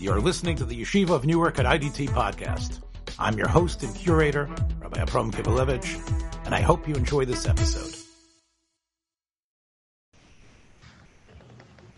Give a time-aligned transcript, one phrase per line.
[0.00, 2.78] You're listening to the Yeshiva of Newark at IDT podcast.
[3.18, 4.48] I'm your host and curator,
[4.80, 7.96] Rabbi Abram Kibalevich, and I hope you enjoy this episode.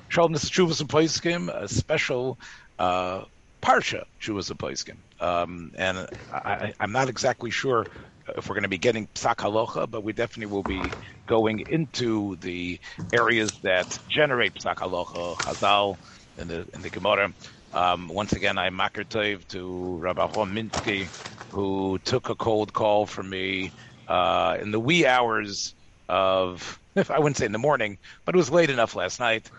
[0.08, 2.38] Shalom, this is Chuvas and a special
[2.78, 3.24] uh,
[3.62, 4.96] Parsha Chuvas and Poiskim.
[5.20, 7.86] Um, and I, am not exactly sure
[8.34, 10.82] if we're going to be getting Psak Halacha, but we definitely will be
[11.26, 12.80] going into the
[13.12, 15.98] areas that generate Psak Halacha, Chazal,
[16.38, 17.32] in the, in the Gemara.
[17.72, 21.06] Um, once again, I'm Makar to Rabbi Chom Minsky,
[21.52, 23.70] who took a cold call from me
[24.08, 25.74] uh, in the wee hours
[26.08, 29.50] of, if I wouldn't say in the morning, but it was late enough last night.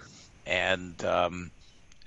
[0.45, 1.52] And um,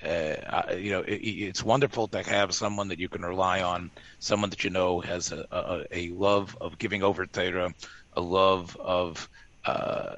[0.05, 4.51] uh, you know, it, it's wonderful to have someone that you can rely on, someone
[4.51, 7.73] that you know has a, a, a love of giving over Torah,
[8.15, 9.27] a love of,
[9.65, 10.17] uh,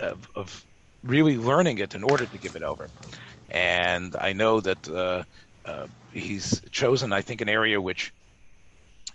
[0.00, 0.64] of, of
[1.04, 2.90] really learning it in order to give it over.
[3.50, 5.22] And I know that uh,
[5.64, 8.12] uh he's chosen, I think, an area which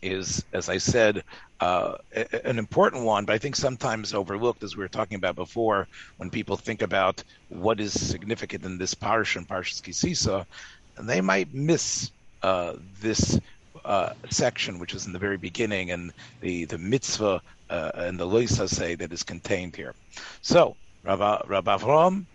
[0.03, 1.23] is, as I said,
[1.59, 1.95] uh,
[2.43, 6.29] an important one, but I think sometimes overlooked, as we were talking about before, when
[6.29, 10.45] people think about what is significant in this parish and Parshas Ki Sisa,
[10.99, 12.11] they might miss
[12.43, 13.39] uh, this
[13.85, 18.27] uh, section, which is in the very beginning, and the, the mitzvah uh, and the
[18.27, 19.95] loisa say that is contained here.
[20.41, 22.25] So, Rav, Rav Avram,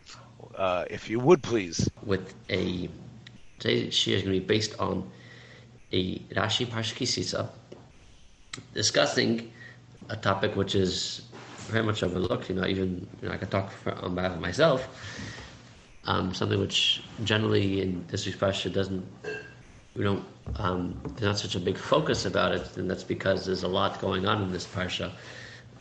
[0.59, 1.89] uh, if you would please.
[2.03, 2.89] With a,
[3.59, 5.11] today she is going to be based on
[5.93, 7.49] a Rashi Parshas Ki Sisa,
[8.75, 9.51] discussing
[10.11, 11.23] a topic which is
[11.69, 12.49] very much overlooked.
[12.49, 14.89] You know, even you know, I can talk for, on behalf of myself.
[16.05, 19.07] Um, something which generally in this parsha doesn't,
[19.95, 20.25] we don't,
[20.57, 24.01] um, there's not such a big focus about it, and that's because there's a lot
[24.01, 25.13] going on in this parsha.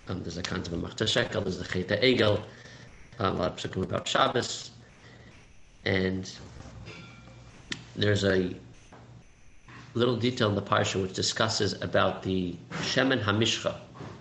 [0.10, 2.42] Um, there's a concept of Machta Shekel, there's the Cheta Egel,
[3.20, 4.72] um, a lot of psukim about Shabbos,
[5.86, 6.32] and
[7.96, 8.56] there's a
[9.94, 13.76] little detail in the parsha which discusses about the shemen hamishcha,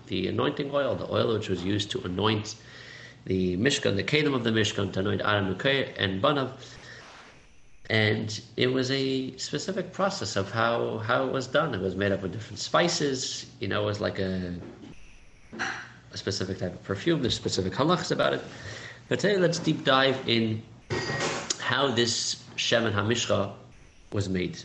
[0.07, 2.55] the anointing oil, the oil which was used to anoint
[3.25, 6.51] the mishkan, the kelim of the mishkan, to anoint Aaron and Banav.
[7.89, 11.73] And it was a specific process of how, how it was done.
[11.73, 13.45] It was made up of different spices.
[13.59, 14.53] You know, it was like a,
[15.59, 17.21] a specific type of perfume.
[17.21, 18.43] There's specific halachas about it.
[19.09, 20.61] But today, let's deep dive in
[21.59, 23.53] how this shemen hamishcha
[24.11, 24.61] was made.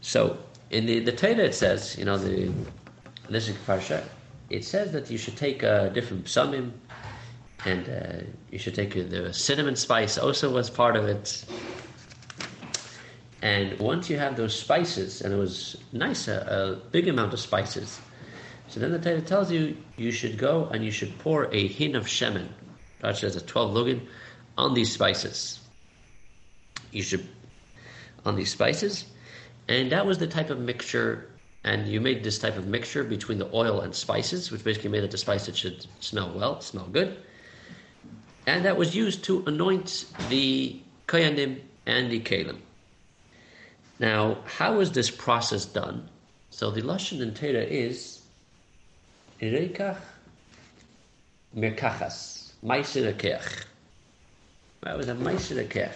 [0.00, 0.38] So
[0.70, 2.50] in the the Torah it says, you know, the
[3.30, 4.02] is parsha.
[4.48, 6.72] It says that you should take uh, different psalmim,
[7.66, 10.16] and uh, you should take the cinnamon spice.
[10.16, 11.44] Also was part of it.
[13.42, 17.40] And once you have those spices, and it was nice, a, a big amount of
[17.40, 18.00] spices.
[18.68, 21.94] So then the Torah tells you you should go and you should pour a hin
[21.94, 22.48] of shemen,
[23.00, 24.06] such as a twelve lugin,
[24.56, 25.60] on these spices.
[26.90, 27.28] You should
[28.24, 29.04] on these spices
[29.68, 31.30] and that was the type of mixture,
[31.62, 35.04] and you made this type of mixture between the oil and spices, which basically made
[35.04, 37.18] it the spice that should smell well, smell good.
[38.46, 42.60] And that was used to anoint the koyanim and the kalim.
[43.98, 46.08] Now, how is this process done?
[46.48, 48.22] So the lashon in Torah is
[49.42, 49.98] irekach
[51.54, 53.16] merkachas meiser
[54.82, 55.90] That was a meiser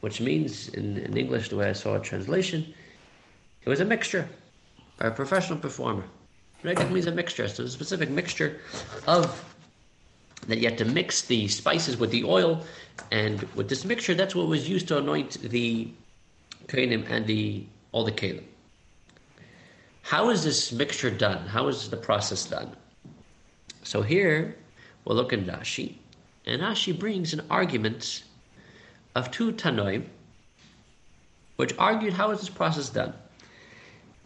[0.00, 2.72] which means in, in English, the way I saw a translation,
[3.62, 4.28] it was a mixture
[4.98, 6.04] by a professional performer.
[6.62, 7.48] Regach means a mixture.
[7.48, 8.60] So a specific mixture
[9.06, 9.44] of
[10.46, 12.64] that you had to mix the spices with the oil,
[13.10, 15.88] and with this mixture, that's what was used to anoint the
[16.68, 18.44] kalim and the all the kalim.
[20.02, 21.46] How is this mixture done?
[21.46, 22.74] How is the process done?
[23.82, 24.56] So here
[25.08, 25.94] we'll look in Rashi,
[26.44, 28.22] and Rashi brings an argument
[29.14, 30.04] of two Tanoim,
[31.56, 33.14] which argued how is this process done.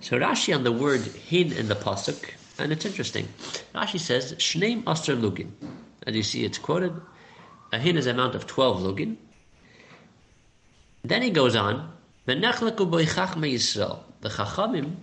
[0.00, 3.28] So Rashi on the word hin in the pasuk, and it's interesting.
[3.72, 5.52] Rashi says shneim aster lugin.
[6.04, 7.00] As you see, it's quoted.
[7.70, 9.18] A hin is amount of twelve lugin.
[11.04, 11.92] Then he goes on.
[12.26, 14.96] The chachamim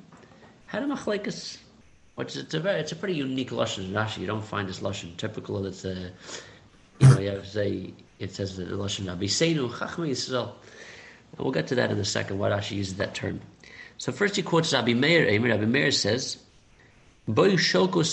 [0.65, 1.57] had a machlekes,
[2.19, 3.93] which is a very, it's a pretty unique lashon.
[3.93, 5.65] Rashi, you don't find this lashon typical.
[5.65, 6.11] It's a,
[6.99, 10.51] you know, you have say it says the lashon Rabbi Seinu chachme Yisrael.
[11.31, 12.37] And we'll get to that in a second.
[12.37, 13.39] Why Rashi uses that term.
[13.97, 15.27] So first he quotes Rabbi Meir.
[15.41, 16.35] Rabbi Meir says,
[17.25, 18.03] "Boy sholko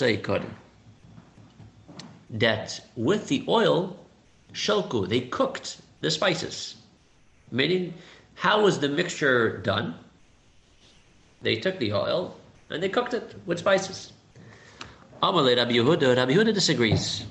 [2.29, 3.99] that with the oil,
[4.53, 6.75] sholku, they cooked the spices.
[7.51, 7.93] Meaning,
[8.35, 9.95] how was the mixture done?
[11.41, 12.37] They took the oil
[12.69, 14.11] and they cooked it with spices.
[15.21, 17.25] Amalei Rabbi Yehuda, Rabbi Yehuda disagrees.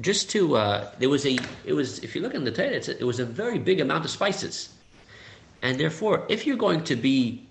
[0.00, 3.04] Just to uh, there was a it was if you look in the Torah, it
[3.04, 4.70] was a very big amount of spices,
[5.62, 7.44] and therefore, if you're going to be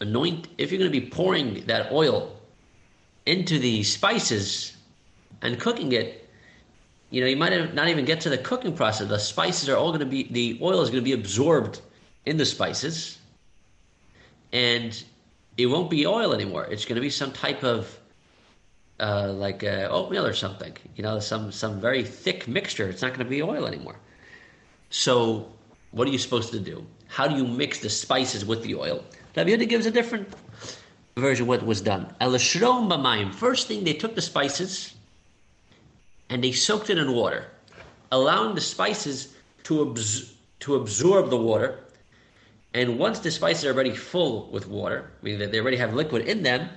[0.00, 2.34] anoint, if you're going to be pouring that oil
[3.26, 4.74] into the spices
[5.42, 6.27] and cooking it,
[7.10, 9.08] you know, you might not even get to the cooking process.
[9.08, 11.80] The spices are all going to be the oil is going to be absorbed
[12.26, 13.18] in the spices,
[14.52, 15.02] and
[15.56, 16.66] it won't be oil anymore.
[16.66, 17.98] It's going to be some type of
[19.00, 20.76] uh, like uh, oatmeal or something.
[20.96, 22.88] You know, some some very thick mixture.
[22.88, 23.96] It's not going to be oil anymore.
[24.90, 25.50] So,
[25.92, 26.86] what are you supposed to do?
[27.06, 29.02] How do you mix the spices with the oil?
[29.34, 30.28] Rabbi Yehuda gives a different
[31.16, 32.14] version of what was done.
[33.32, 34.94] First thing, they took the spices
[36.30, 37.46] and they soaked it in water,
[38.12, 39.34] allowing the spices
[39.64, 39.94] to
[40.60, 41.78] to absorb the water.
[42.74, 46.26] And once the spices are already full with water, meaning that they already have liquid
[46.26, 46.68] in them,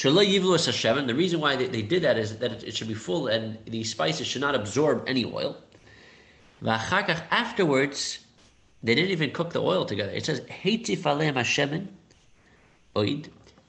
[0.00, 3.58] the reason why they, they did that is that it, it, should be full and
[3.66, 5.56] the spices should not absorb any oil.
[6.64, 8.18] Afterwards,
[8.82, 10.12] they didn't even cook the oil together.
[10.12, 10.42] It says.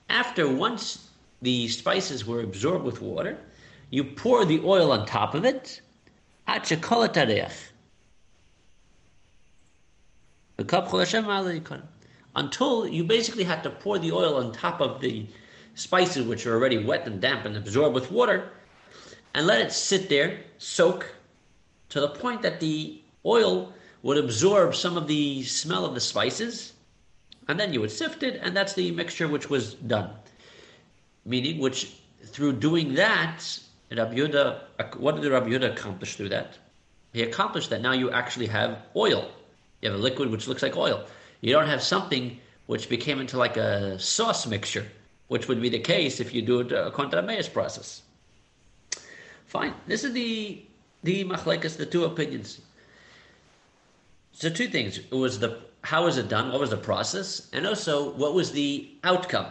[0.10, 1.10] After once
[1.42, 3.38] the spices were absorbed with water,
[3.90, 5.82] you pour the oil on top of it.
[12.36, 15.26] Until you basically had to pour the oil on top of the
[15.76, 18.52] spices which are already wet and damp and absorbed with water,
[19.34, 21.08] and let it sit there, soak,
[21.90, 26.74] to the point that the oil would absorb some of the smell of the spices,
[27.48, 30.12] and then you would sift it, and that's the mixture which was done.
[31.26, 33.44] Meaning, which through doing that,
[33.92, 36.58] Rabbi Yehuda, what did Rabbi Yehuda accomplish through that?
[37.14, 39.32] He accomplished that now you actually have oil.
[39.82, 41.06] You have a liquid which looks like oil.
[41.42, 44.86] You don't have something which became into like a sauce mixture
[45.30, 48.02] which would be the case if you do it uh, according to the process.
[49.46, 49.74] Fine.
[49.88, 50.64] This is the
[51.04, 52.62] the machlekas, the two opinions.
[54.34, 54.98] So two things.
[54.98, 56.52] It was the how was it done?
[56.52, 57.48] What was the process?
[57.54, 59.48] And also, what was the outcome?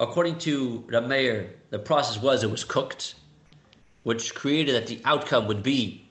[0.00, 3.16] According to Rameir, the process was it was cooked,
[4.02, 6.08] which created that the outcome would be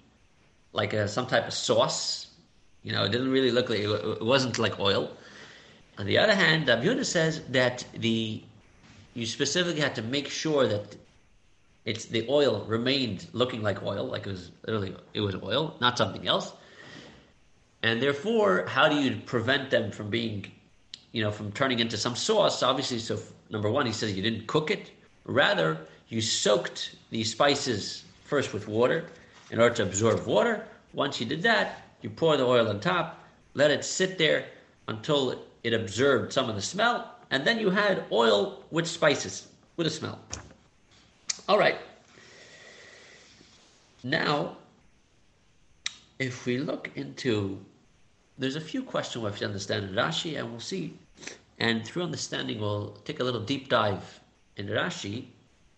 [0.73, 2.27] like a, some type of sauce.
[2.83, 5.17] You know, it didn't really look like it wasn't like oil.
[5.97, 8.43] On the other hand, Rabbi says that the
[9.15, 10.95] you specifically had to make sure that
[11.83, 15.97] it's the oil remained looking like oil, like it was literally it was oil, not
[15.97, 16.53] something else.
[17.81, 20.51] And therefore, how do you prevent them from being,
[21.11, 22.61] you know, from turning into some sauce?
[22.61, 23.19] Obviously, so
[23.49, 24.91] number one, he says you didn't cook it.
[25.25, 29.05] Rather, you soaked these spices first with water
[29.51, 30.65] in order to absorb water.
[30.93, 33.23] Once you did that, you pour the oil on top,
[33.53, 34.45] let it sit there
[34.87, 39.47] until it absorbed some of the smell, and then you had oil with spices,
[39.77, 40.19] with a smell.
[41.47, 41.77] All right.
[44.03, 44.57] Now,
[46.17, 47.59] if we look into,
[48.37, 50.93] there's a few questions we have to understand in Rashi, and we'll see.
[51.59, 54.21] And through understanding, we'll take a little deep dive
[54.55, 55.25] in Rashi,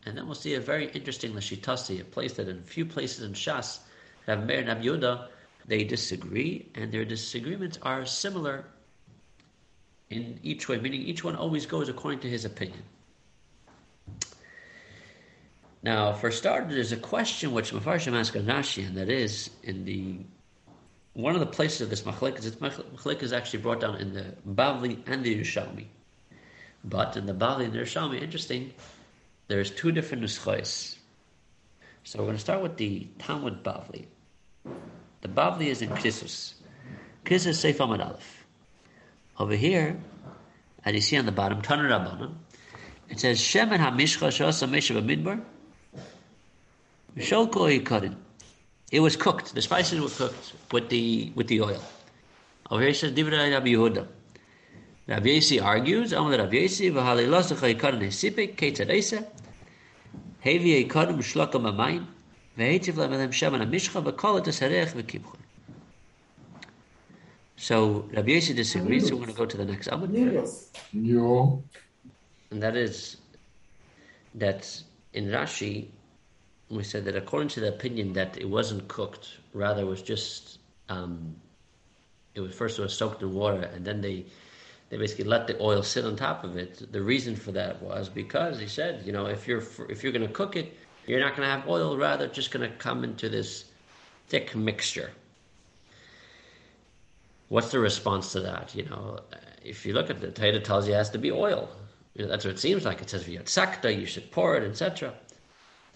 [0.06, 3.24] and then we'll see a very interesting Lashitasi, a place that in a few places
[3.24, 3.80] in Shas,
[4.28, 5.28] have Meir and Yehuda,
[5.66, 8.66] they disagree, and their disagreements are similar
[10.10, 12.84] in each way, meaning each one always goes according to his opinion.
[15.84, 20.20] Now, for starters, there's a question which Mefarshim asked Rashi, and that is in the
[21.14, 24.26] one of the places of this machlik is machlik is actually brought down in the
[24.48, 25.86] Bavli and the Yerushalmi.
[26.84, 28.74] But in the Bavli and the Yerushalmi, interesting,
[29.48, 30.96] there's two different nuschos.
[32.04, 34.06] So we're going to start with the Talmud Bavli.
[35.22, 36.54] The Bavli is in Krisus.
[37.26, 38.46] Krisus Seif Amad Aleph.
[39.38, 40.00] Over here,
[40.86, 42.34] as you see on the bottom, Tanar Rabbanon,
[43.10, 45.42] it says Shemen HaMishcha Shosa Mesha B'Midbar
[47.18, 48.16] Sholko Yikarin.
[48.92, 49.56] It was cooked.
[49.56, 51.82] The spices were cooked with the with the oil.
[52.70, 54.08] Over here says Divrei Rabbi Yehuda.
[55.08, 59.26] Rabbi Yossi argues, Amar Rabbi Yossi, V'halilosacha Yikarin Hesipik, Ketzadesa,
[60.46, 62.06] Hevi Yikarin Shlokam Amayim,
[62.58, 65.36] V'hetiv Lamelem Shemen HaMishcha, V'kol Et V'kibchon.
[67.58, 70.70] So Rabbi Yossi disagrees, so we're going to go to the next Amud.
[70.94, 71.64] No.
[72.52, 73.18] And that is
[74.36, 74.82] that
[75.14, 75.88] in Rashi,
[76.72, 80.60] we said that according to the opinion that it wasn't cooked, rather it was just
[80.90, 81.36] um,
[82.34, 84.26] it was first it was soaked in water, and then they
[84.90, 86.92] they basically let the oil sit on top of it.
[86.92, 90.28] The reason for that was because he said, you know, if you're if you're going
[90.28, 91.98] to cook it, you're not going to have oil.
[91.98, 93.66] Rather, just going to come into this
[94.28, 95.12] thick mixture.
[97.50, 98.74] What's the response to that?
[98.74, 99.20] You know,
[99.64, 101.70] if you look at the Torah, tells you it has to be oil.
[102.16, 103.02] You know, that's what it seems like.
[103.02, 105.14] It says sakta, you should pour it, etc.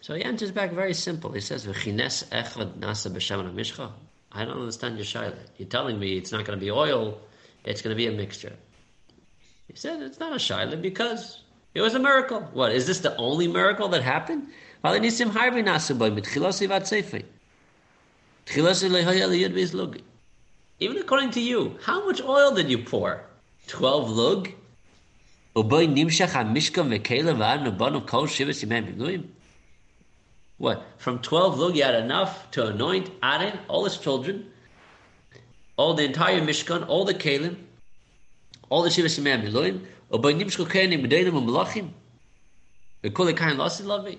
[0.06, 1.32] So he answers back very simple.
[1.32, 3.92] He says, "V'chines echad nasa b'shaman mishcha."
[4.32, 5.40] I don't understand your shaila.
[5.58, 7.18] You're telling me it's not going to be oil;
[7.64, 8.54] it's going to be a mixture.
[9.68, 11.42] He said it's not a shaila because
[11.74, 12.42] it was a miracle.
[12.54, 13.00] What is this?
[13.00, 14.44] The only miracle that happened?
[20.80, 23.26] Even according to you, how much oil did you pour?
[23.66, 24.52] Twelve lug.
[30.58, 30.86] What?
[30.98, 34.52] From 12 lug, you had enough to anoint Aaron, all his children,
[35.78, 37.58] all the entire Mishkan, all the Kalim,
[38.70, 41.90] all the Shiva Shemei Miloim, Oboy Nimshko Kenim, Medenim, Malachim,
[43.04, 44.18] Vekule Kain Lasi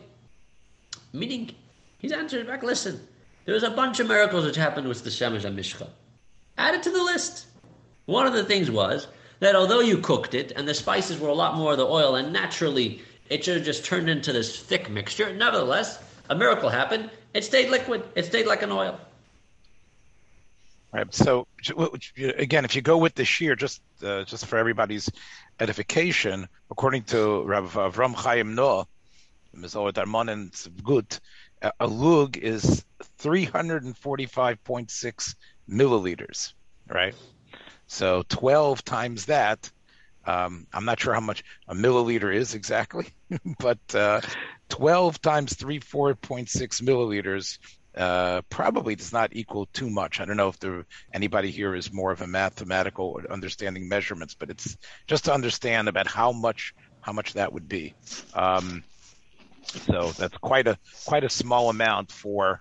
[1.13, 1.51] Meaning,
[1.99, 3.01] he's answering back, listen,
[3.47, 5.89] there was a bunch of miracles which happened with the Shemesh and Mishka.
[6.59, 7.47] Add it to the list.
[8.05, 9.09] One of the things was
[9.41, 12.17] that although you cooked it and the spices were a lot more of the oil
[12.17, 17.11] and naturally it should have just turned into this thick mixture, nevertheless, a miracle happened.
[17.35, 18.03] It stayed liquid.
[18.15, 18.99] It stayed like an oil.
[20.93, 21.13] Right.
[21.15, 21.47] So
[22.17, 25.09] again, if you go with the shear, just uh, just for everybody's
[25.61, 28.87] edification, according to Rav Avram Chaim Naeh,
[29.55, 30.51] Mizor Darman
[30.83, 31.21] Gut,
[31.81, 32.85] a lug is
[33.19, 35.35] 345.6
[35.69, 36.53] milliliters,
[36.89, 37.15] right?
[37.87, 39.71] So 12 times that,
[40.27, 43.07] um, I'm not sure how much a milliliter is exactly,
[43.59, 44.21] but uh,
[44.69, 47.59] 12 times 3, 4.6 milliliters
[47.97, 50.21] uh, probably does not equal too much.
[50.21, 54.51] I don't know if there anybody here is more of a mathematical understanding measurements, but
[54.51, 57.95] it's just to understand about how much how much that would be.
[58.35, 58.83] Um,
[59.63, 62.61] so that's quite a quite a small amount for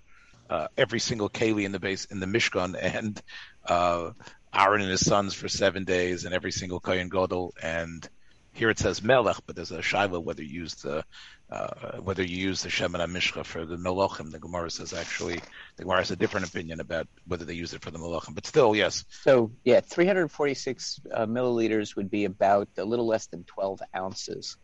[0.49, 3.21] uh, every single keli in the base in the Mishkan and
[3.67, 4.11] uh,
[4.53, 8.07] Aaron and his sons for seven days and every single Kohen Gadol and
[8.53, 11.03] here it says Melech, but there's a Shiloh whether you use the
[11.49, 14.31] uh, whether you use the Shemana Mishcha for the Melachim.
[14.31, 15.41] The Gemara says actually
[15.77, 18.45] the Gemara has a different opinion about whether they use it for the Melachim, but
[18.45, 19.05] still, yes.
[19.21, 24.57] So yeah, 346 uh, milliliters would be about a little less than 12 ounces.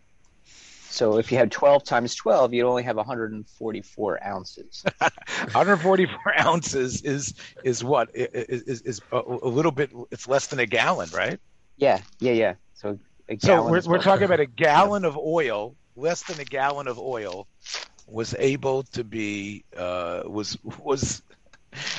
[0.89, 4.83] So if you had 12 times 12, you'd only have 144 ounces.
[4.99, 7.33] 144 ounces is
[7.63, 9.91] is what is is, is a, a, little bit.
[10.11, 11.39] It's less than a gallon, right?
[11.77, 12.53] Yeah, yeah, yeah.
[12.73, 12.99] So
[13.39, 17.47] so we're we're talking about a gallon of oil, less than a gallon of oil,
[18.07, 21.21] was able to be uh, was was.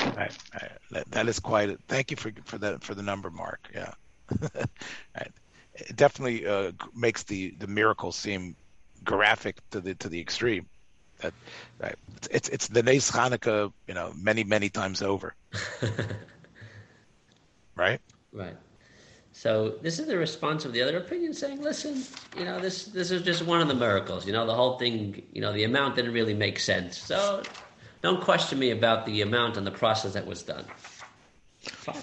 [0.01, 1.71] I, I, that, that is quite.
[1.71, 3.71] A, thank you for for that for the number, Mark.
[3.75, 3.93] Yeah,
[4.41, 5.33] right.
[5.75, 8.57] It definitely uh, makes the the miracle seem
[9.05, 10.67] graphic to the to the extreme.
[11.21, 11.33] That
[11.81, 11.97] right.
[12.31, 15.35] it's it's the Nes Hanukkah, you know, many many times over.
[17.77, 18.01] right.
[18.33, 18.57] Right.
[19.33, 22.03] So this is the response of the other opinion, saying, "Listen,
[22.39, 24.27] you know, this this is just one of the miracles.
[24.27, 25.23] You know, the whole thing.
[25.33, 26.99] You know, the amount didn't really make sense.
[26.99, 27.43] So
[28.03, 30.65] don't question me about the amount and the process that was done."
[31.61, 32.03] Fine.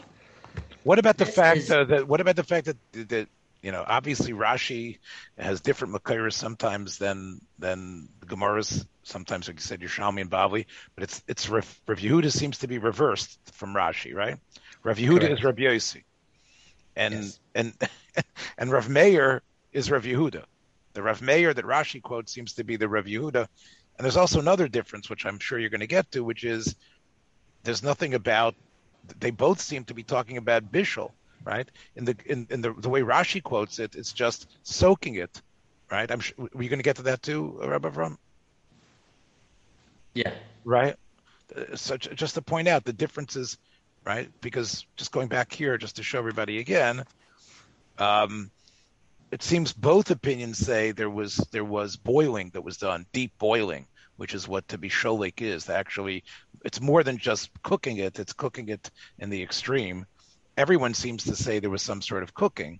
[0.83, 2.07] What about the this fact is, uh, that?
[2.07, 3.27] What about the fact that that
[3.61, 4.99] you know, obviously Rashi
[5.37, 8.85] has different Makairas sometimes than than the Gemaras.
[9.03, 12.67] Sometimes, like you said, Yerushalmi and Bavli, but it's it's Rav, Rav Yehuda seems to
[12.67, 14.37] be reversed from Rashi, right?
[14.83, 15.33] Rav Yehuda Correct.
[15.39, 16.03] is Rav Yossi,
[16.99, 17.39] and yes.
[17.55, 17.73] and
[18.57, 19.41] and Rav Meir
[19.73, 20.43] is Rav Yehuda.
[20.93, 23.47] The Rav Meir that Rashi quotes seems to be the Rav Yehuda,
[23.97, 26.75] and there's also another difference, which I'm sure you're going to get to, which is
[27.63, 28.55] there's nothing about.
[29.19, 31.11] They both seem to be talking about Bishul
[31.43, 31.69] right?
[31.95, 35.41] In the in, in the, the way Rashi quotes it, it's just soaking it,
[35.91, 36.09] right?
[36.11, 38.17] I'm sure, were you going to get to that too, Rabbi From?
[40.13, 40.33] Yeah.
[40.65, 40.95] Right.
[41.55, 43.57] Uh, so just to point out the differences,
[44.05, 44.29] right?
[44.41, 47.03] Because just going back here, just to show everybody again,
[47.97, 48.51] um,
[49.31, 53.87] it seems both opinions say there was there was boiling that was done, deep boiling,
[54.17, 55.69] which is what to be sholik is.
[55.69, 56.23] Actually,
[56.65, 58.89] it's more than just cooking it; it's cooking it
[59.19, 60.05] in the extreme
[60.59, 62.79] everyone seems to say there was some sort of cooking,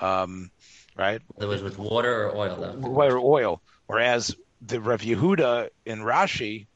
[0.00, 0.50] um,
[0.96, 1.22] right?
[1.38, 2.56] There was with water or oil.
[2.56, 2.88] Though.
[2.88, 3.62] Water, or oil.
[3.86, 6.66] Whereas the Rav Yehuda in Rashi,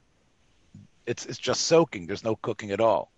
[1.05, 2.07] it's it's just soaking.
[2.07, 3.11] There's no cooking at all.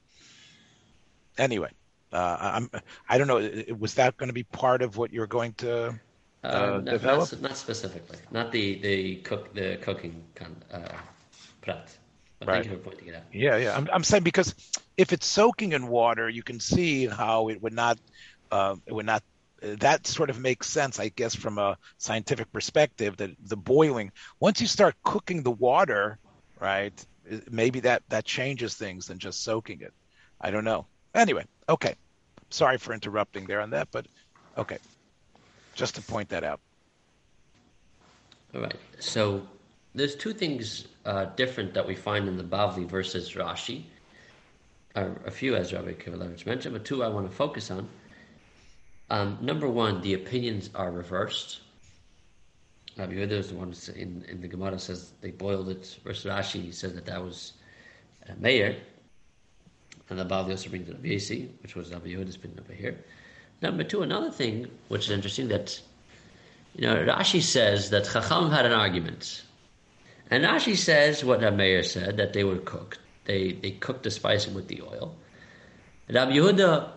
[1.39, 1.71] Anyway,
[2.13, 2.71] uh, I'm
[3.09, 3.75] I don't know.
[3.79, 5.99] Was that going to be part of what you're going to
[6.43, 7.33] uh, uh, develop?
[7.33, 8.19] Not, not, specifically.
[8.31, 10.23] Not the the cook the cooking
[10.73, 10.81] uh,
[11.61, 11.97] prat.
[12.39, 12.55] But right.
[12.63, 13.23] thank you for pointing it out.
[13.33, 13.77] Yeah, yeah.
[13.77, 14.55] I'm, I'm saying because
[14.97, 17.99] if it's soaking in water, you can see how it would not,
[18.53, 19.23] uh, it would not.
[19.61, 23.17] That sort of makes sense, I guess, from a scientific perspective.
[23.17, 26.19] That the boiling, once you start cooking the water,
[26.61, 26.95] right?
[27.51, 29.93] Maybe that that changes things than just soaking it.
[30.41, 30.87] I don't know.
[31.19, 31.95] Anyway, okay.
[32.51, 34.07] Sorry for interrupting there on that, but
[34.57, 34.79] okay.
[35.75, 36.61] Just to point that out.
[38.55, 38.75] All right.
[39.01, 39.43] So
[39.95, 43.83] there's two things uh, different that we find in the Bavli versus Rashi.
[44.95, 47.89] A few, as Rabbi Kivalevich mentioned, but two I want to focus on.
[49.11, 51.61] Um, number one, the opinions are reversed.
[52.97, 55.99] Rabbi Yehuda is the one in, in the Gemara says they boiled it.
[56.03, 57.53] Versus Rashi, he said that that was
[58.29, 58.77] uh, Meir.
[60.11, 63.05] And the Bavli also brings it up Yossi, which was Rabbi Yehuda's opinion over here.
[63.61, 65.81] Number two, another thing which is interesting that
[66.75, 69.43] you know Rashi says that Chacham had an argument,
[70.31, 73.01] and Rashi says what Meir said that they were cooked.
[73.25, 75.15] They they cooked the spicing with the oil.
[76.07, 76.91] And Rabbi Yehuda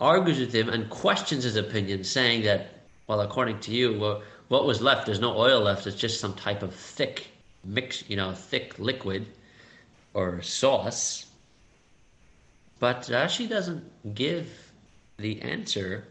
[0.00, 4.64] argues with him and questions his opinion, saying that well, according to you, well, what
[4.64, 5.06] was left?
[5.06, 5.86] There's no oil left.
[5.86, 7.26] It's just some type of thick
[7.64, 9.26] mix, you know, thick liquid
[10.14, 11.26] or sauce.
[12.82, 14.72] But Rashi doesn't give
[15.16, 16.04] the answer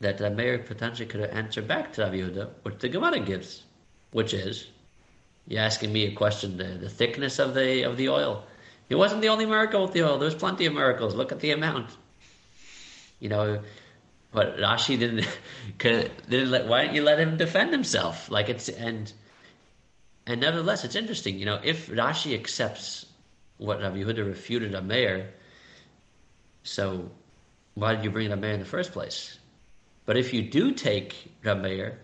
[0.00, 3.62] that the Meir potentially could answer back to Rabbi Yehuda, which the Gemara gives,
[4.12, 4.68] which is,
[5.46, 8.46] you're asking me a question, the, the thickness of the of the oil.
[8.88, 10.16] It wasn't the only miracle with the oil.
[10.16, 11.14] There's plenty of miracles.
[11.14, 11.90] Look at the amount.
[13.20, 13.60] You know,
[14.32, 15.28] but Rashi didn't
[15.78, 16.68] didn't let.
[16.68, 18.30] Why didn't you let him defend himself?
[18.30, 19.12] Like it's and
[20.26, 21.38] and nevertheless, it's interesting.
[21.38, 23.04] You know, if Rashi accepts
[23.62, 25.30] what Rabbi Yehuda refuted a Meir,
[26.64, 27.10] so
[27.74, 29.38] why did you bring a Meir in the first place?
[30.04, 31.94] But if you do take Rameir,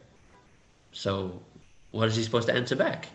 [0.93, 1.43] so
[1.91, 3.09] what is he supposed to answer back?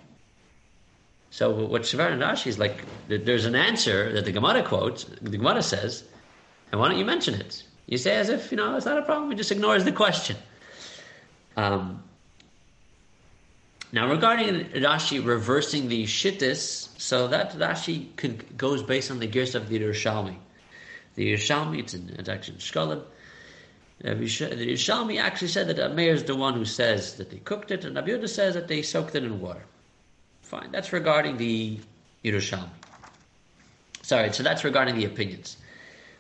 [1.30, 5.64] So what Shavar Rashi is like, there's an answer that the Gemara quotes, the Gemara
[5.64, 6.04] says,
[6.72, 7.64] and why don't you mention it?
[7.88, 10.36] You say as if, you know, it's not a problem, he just ignores the question.
[11.58, 12.04] Um,
[13.94, 19.54] now, regarding Rashi reversing the shittis, so that Rashi could, goes based on the gears
[19.54, 20.36] of the Yerushalmi.
[21.14, 23.04] The Yerushalmi, it's, in, it's actually in.
[24.00, 27.86] The Yerushalmi actually said that Meir is the one who says that they cooked it,
[27.86, 29.64] and Abiuda says that they soaked it in water.
[30.42, 31.80] Fine, that's regarding the
[32.26, 32.70] Yerushalmi.
[34.02, 35.58] Sorry, so that's regarding the opinions.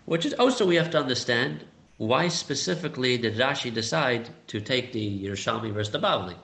[0.06, 1.65] Which is also we have to understand
[1.97, 6.36] why specifically did Rashi decide to take the Yerushalmi versus the Bavli?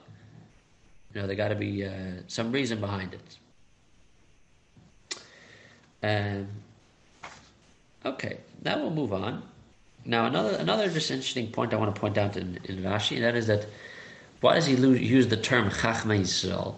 [1.12, 3.38] You know, there got to be uh, some reason behind it.
[6.02, 6.48] Um,
[8.04, 9.42] okay, now we'll move on.
[10.04, 13.24] Now, another another just interesting point I want to point out in, in Rashi, and
[13.24, 13.66] that is that
[14.40, 16.76] why does he use the term Chachmei Yisrael?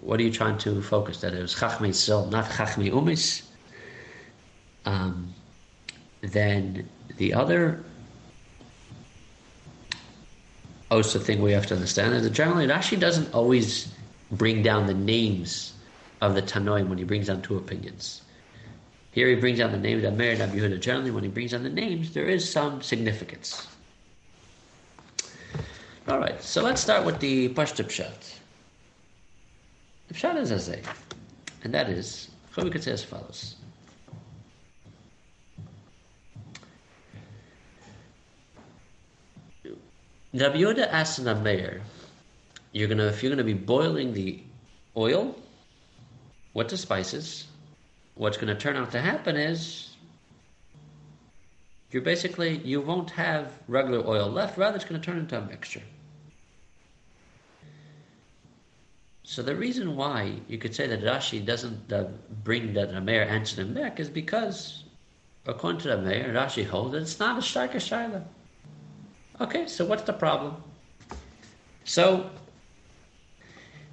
[0.00, 1.20] What are you trying to focus?
[1.20, 3.42] That it was Chachmei Yisrael, not Chachmei Umis.
[4.84, 5.34] Um,
[6.20, 7.82] then the other
[10.94, 13.92] also thing we have to understand is that generally it actually doesn't always
[14.30, 15.72] bring down the names
[16.20, 18.22] of the Tanoim when he brings down two opinions.
[19.10, 20.80] Here he brings down the names of Meir and Rabbi Yehuda.
[20.80, 23.66] Generally, when he brings down the names, there is some significance.
[26.08, 28.38] All right, so let's start with the Pashta Pshat.
[30.08, 30.84] The Pshat is Azay,
[31.64, 33.56] and that is, we could say as follows.
[40.34, 41.80] Yehuda asked an Meir,
[42.72, 44.42] you're gonna if you're gonna be boiling the
[44.96, 45.38] oil,
[46.54, 47.46] what the spices,
[48.16, 49.94] what's to turn out to happen is
[51.92, 55.82] you're basically you won't have regular oil left rather it's to turn into a mixture.
[59.22, 62.08] So the reason why you could say that Rashi doesn't uh,
[62.42, 64.82] bring that Meir answer them back is because
[65.46, 68.24] according to the Meir, Rashi holds that it's not a striker shaila
[69.40, 70.56] okay so what's the problem
[71.84, 72.30] so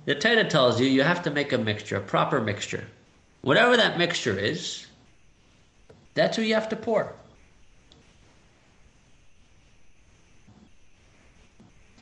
[0.05, 2.85] the Torah tells you you have to make a mixture a proper mixture
[3.41, 4.85] Whatever that mixture is,
[6.13, 7.13] that's what you have to pour.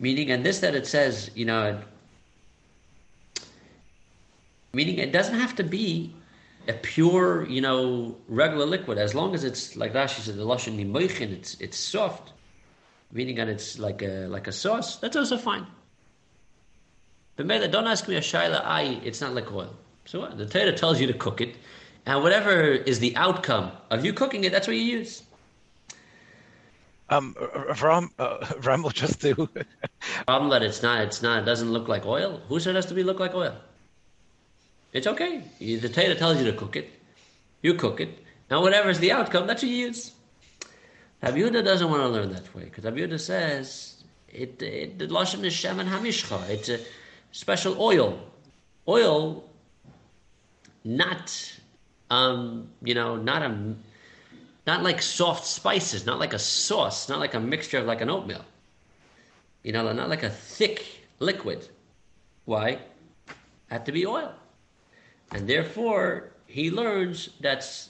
[0.02, 1.82] Meaning, and this that it says, you know,
[4.74, 6.14] meaning it doesn't have to be
[6.68, 8.98] a pure, you know, regular liquid.
[8.98, 10.80] As long as it's like Rashi said, the lashon
[11.34, 12.34] it's it's soft,
[13.12, 14.98] meaning that it's like a like a sauce.
[14.98, 15.66] That's also fine.
[17.36, 18.66] But don't ask me a shaila.
[18.66, 19.74] I, it's not like oil.
[20.06, 20.38] So what?
[20.38, 21.56] The Torah tells you to cook it,
[22.06, 25.24] and whatever is the outcome of you cooking it, that's what you use.
[27.10, 27.36] Um,
[27.82, 29.34] Ram, uh, Ram will just do.
[30.28, 32.42] Problem that it's not, it's not, it doesn't look like oil.
[32.50, 33.56] Who said it has to be look like oil?
[34.94, 35.42] It's okay.
[35.60, 36.92] The Torah tells you to cook it.
[37.62, 38.20] You cook it,
[38.50, 40.12] and whatever is the outcome, that's what you use.
[41.24, 45.54] Abiuda doesn't want to learn that way because Abiuda says it, it the lashon is
[45.54, 46.50] shemen hamishcha.
[46.50, 46.80] It's a
[47.32, 48.20] special oil.
[48.88, 49.44] Oil
[50.84, 51.60] not
[52.10, 53.76] um, you know, not a
[54.66, 58.10] not like soft spices, not like a sauce, not like a mixture of like an
[58.10, 58.46] oatmeal.
[59.64, 60.86] You know, not like a thick
[61.20, 61.68] liquid.
[62.46, 62.80] Why?
[63.70, 64.34] had to be oil.
[65.32, 67.89] And therefore, he learns that's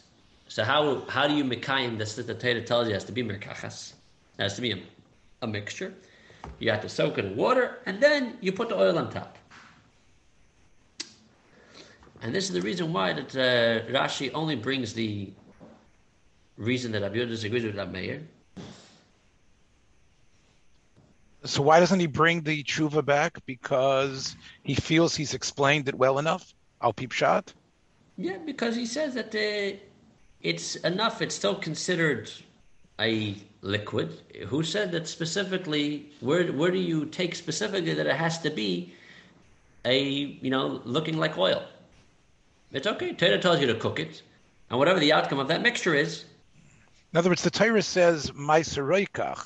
[0.50, 3.24] so how how do you mekayim this that the Torah tells you has to be
[3.24, 3.94] merkachas.
[4.38, 4.80] It has to be a,
[5.44, 5.94] a mixture.
[6.58, 9.38] You have to soak it in water, and then you put the oil on top.
[12.22, 15.32] And this is the reason why that uh, Rashi only brings the
[16.58, 18.22] reason that Abiyud disagrees with Rab Meir.
[21.46, 23.38] So why doesn't he bring the tshuva back?
[23.46, 26.54] Because he feels he's explained it well enough.
[26.82, 27.54] Al peep shot.
[28.18, 29.78] Yeah, because he says that uh,
[30.42, 31.22] it's enough.
[31.22, 32.32] It's still considered
[33.00, 34.22] a liquid.
[34.48, 36.12] Who said that specifically?
[36.20, 38.94] Where where do you take specifically that it has to be
[39.86, 40.00] a
[40.42, 41.64] you know looking like oil?
[42.72, 43.14] It's okay.
[43.14, 44.22] Torah tells you to cook it,
[44.70, 46.26] and whatever the outcome of that mixture is.
[47.12, 49.44] In other words, the Torah says ma'aseroikach.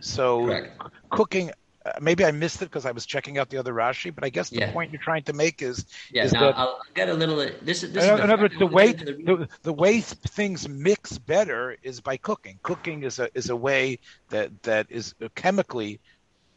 [0.00, 0.80] So Correct.
[1.10, 1.50] cooking.
[1.84, 4.28] Uh, maybe I missed it because I was checking out the other Rashi, but I
[4.28, 4.72] guess the Yeah.
[4.72, 6.24] point you're trying to make is Yeah.
[6.24, 7.36] is now that I'll get a little.
[7.62, 11.76] This is this in is other words, the way the, the, way things mix better
[11.82, 12.60] is by cooking.
[12.62, 13.98] Cooking is a is a way
[14.30, 16.00] that that is uh, chemically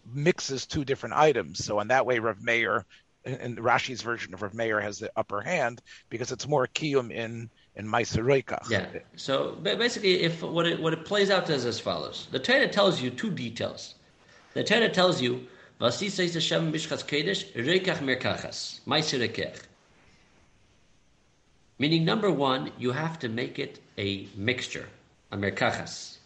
[0.05, 1.65] mixes two different items.
[1.65, 2.85] So in that way, Rav Meir,
[3.25, 7.49] and Rashi's version of Rav Meir has the upper hand because it's more kiyum in
[7.75, 8.69] in Maiseroikach.
[8.69, 8.87] Yeah.
[9.15, 13.01] So basically, if what it what it plays out is as follows: the Torah tells
[13.01, 13.94] you two details.
[14.55, 15.47] The Torah tells you,
[15.81, 19.59] "Vasisa Hashem mishchas kedesh rekach merkachas ma'aserekech."
[21.77, 24.87] Meaning, number one, you have to make it a mixture,
[25.33, 26.19] a merkachas.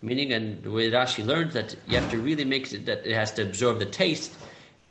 [0.00, 3.14] Meaning, and the way Rashi learns that you have to really make it, that it
[3.14, 4.32] has to absorb the taste,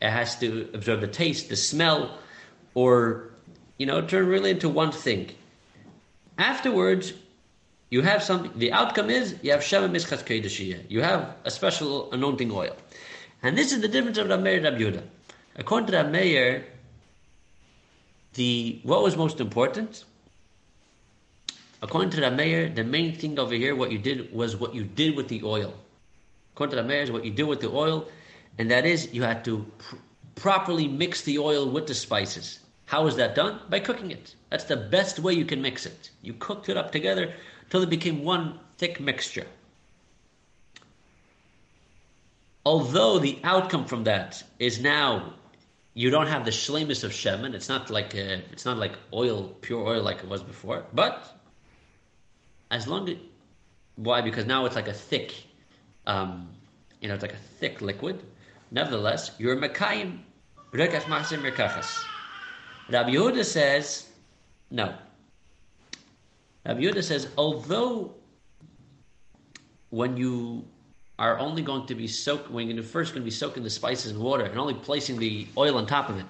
[0.02, 2.20] it has to absorb the taste, the smell,
[2.76, 3.30] or,
[3.78, 5.32] you know, turn really into one thing.
[6.38, 7.14] Afterwards,
[7.90, 10.90] you have something, the outcome is you have Shema Kedeshiyah.
[10.90, 12.76] You have a special anointing oil.
[13.42, 15.04] And this is the difference of Rav Meir and Rav Yehuda.
[15.56, 16.66] According to Rav Meir,
[18.34, 20.04] the, what was most important?
[21.82, 24.84] According to Rav Meir, the main thing over here, what you did was what you
[24.84, 25.74] did with the oil.
[26.54, 28.08] According to Rav Meir, is what you did with the oil,
[28.58, 29.96] and that is you had to pr-
[30.36, 32.60] properly mix the oil with the spices.
[32.86, 33.62] How is that done?
[33.70, 34.36] By cooking it.
[34.50, 36.10] That's the best way you can mix it.
[36.22, 37.34] You cooked it up together
[37.70, 39.48] till it became one thick mixture.
[42.66, 45.34] Although the outcome from that is now
[45.94, 47.54] you don't have the shlemus of shemen.
[47.54, 50.86] It's not like uh it's not like oil, pure oil like it was before.
[50.94, 51.16] But
[52.72, 53.18] as long as
[53.96, 54.22] why?
[54.22, 55.44] Because now it's like a thick,
[56.08, 56.48] um,
[57.02, 58.24] you know, it's like a thick liquid.
[58.72, 60.20] Nevertheless, you're mekayim
[60.72, 61.44] rekach masim.
[62.90, 64.08] Rabbi Yehuda says
[64.72, 64.96] no.
[66.70, 68.14] Rabbi Yehuda says although
[69.90, 70.68] when you
[71.18, 74.12] are only going to be soaked when you're first going to be soaking the spices
[74.12, 76.28] in water and only placing the oil on top of it.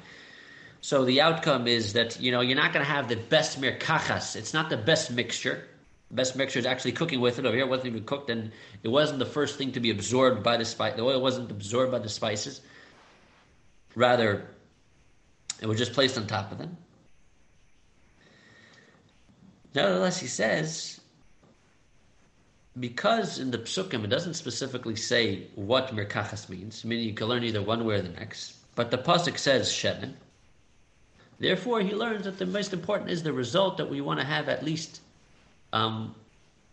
[0.79, 4.37] So the outcome is that you know you're not going to have the best merkachas.
[4.37, 5.67] It's not the best mixture.
[6.07, 7.45] The best mixture is actually cooking with it.
[7.45, 10.41] Over here, it wasn't even cooked, and it wasn't the first thing to be absorbed
[10.41, 10.95] by the spice.
[10.95, 12.61] The oil wasn't absorbed by the spices.
[13.93, 14.47] Rather,
[15.61, 16.77] it was just placed on top of them.
[19.73, 20.99] Nevertheless, he says
[22.79, 27.43] because in the psukim it doesn't specifically say what merkachas means, meaning you can learn
[27.43, 28.55] either one way or the next.
[28.75, 30.13] But the pasuk says shemen.
[31.39, 34.49] Therefore, he learns that the most important is the result that we want to have
[34.49, 35.01] at least
[35.73, 36.13] um,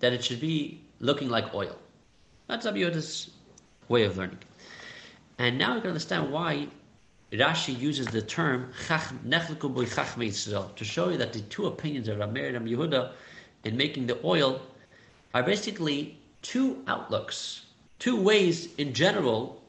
[0.00, 1.76] that it should be looking like oil.
[2.48, 3.30] That's Yehuda's
[3.88, 4.38] way of learning.
[5.38, 6.68] And now you can understand why
[7.38, 11.66] Rashi uses the term "chach- nechleku b'y chachmei Yisrael to show you that the two
[11.66, 13.12] opinions of Rameir and Yehuda
[13.64, 14.61] in making the oil
[15.35, 17.66] are basically two outlooks,
[17.99, 19.62] two ways in general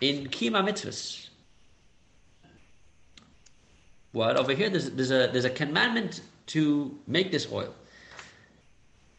[0.00, 1.28] in kima mitzvahs.
[4.12, 4.68] What over here?
[4.68, 7.74] There's, there's a there's a commandment to make this oil,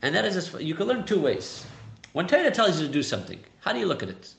[0.01, 1.65] and that is you can learn two ways.
[2.13, 4.33] When Torah tells you to do something, how do you look at it?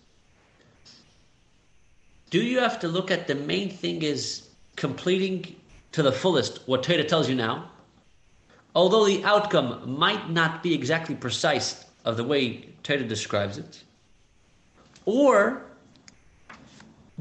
[2.34, 5.54] Do you have to look at the main thing is completing
[5.92, 7.70] to the fullest what Torah tells you now?
[8.74, 13.84] Although the outcome might not be exactly precise of the way Torah describes it.
[15.04, 15.62] Or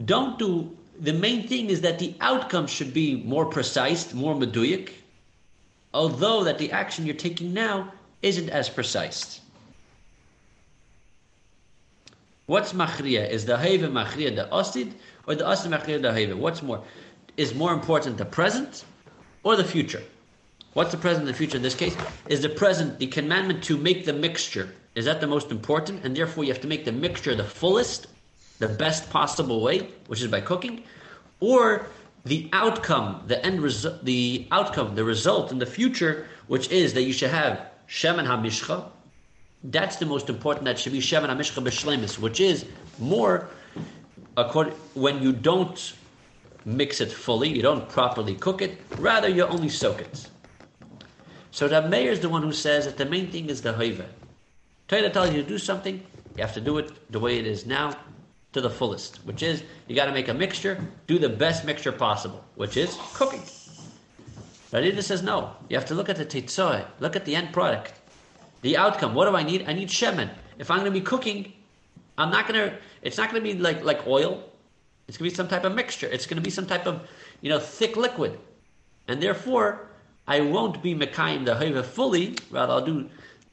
[0.04, 4.94] don't do the main thing is that the outcome should be more precise, more meduic,
[5.94, 9.42] although that the action you're taking now isn't as precise.
[12.46, 13.30] What's machriya?
[13.30, 14.92] Is the heva machriya the osid
[15.28, 16.36] or the osid machriya the heva?
[16.36, 16.84] What's more?
[17.38, 18.84] Is more important the present
[19.44, 20.04] or the future?
[20.74, 21.96] What's the present and the future in this case?
[22.28, 24.74] Is the present the commandment to make the mixture?
[24.96, 26.04] Is that the most important?
[26.04, 28.08] And therefore you have to make the mixture the fullest,
[28.60, 30.84] the best possible way, which is by cooking?
[31.40, 31.88] Or
[32.26, 37.04] the outcome, the end result, the outcome, the result in the future, which is that
[37.04, 38.90] you should have Shemen HaMishcha,
[39.64, 40.66] that's the most important.
[40.66, 42.66] That should be Shemen HaMishcha B'Shlemis, which is
[43.00, 43.50] more
[44.38, 45.94] according, when you don't
[46.66, 50.30] mix it fully, you don't properly cook it, rather you only soak it.
[51.52, 54.06] So the Meir is the one who says that the main thing is the hoive.
[54.88, 56.04] Torah tells you to do something,
[56.36, 57.96] you have to do it the way it is now,
[58.54, 61.92] to the fullest, which is you got to make a mixture, do the best mixture
[61.92, 63.42] possible, which is cooking.
[64.72, 65.56] Radida says no.
[65.70, 67.94] You have to look at the tetzoi, look at the end product,
[68.64, 69.14] the outcome.
[69.14, 69.66] What do I need?
[69.68, 70.30] I need shemen.
[70.58, 71.54] If I'm going to be cooking,
[72.18, 72.76] I'm not going to.
[73.04, 74.44] It's not going to be like like oil.
[75.08, 76.08] It's going to be some type of mixture.
[76.08, 77.08] It's going to be some type of
[77.42, 78.40] you know thick liquid,
[79.08, 79.90] and therefore
[80.28, 82.36] I won't be mekayim the hoiva fully.
[82.50, 83.10] Rather, I'll do.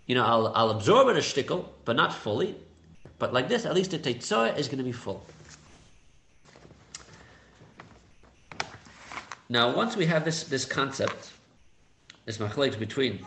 [0.07, 2.57] You know, I'll, I'll absorb it a shtickle, but not fully.
[3.21, 5.25] But like this, at least the tetzah is going to be full.
[9.49, 11.33] Now, once we have this this concept,
[12.25, 13.25] this machlekes between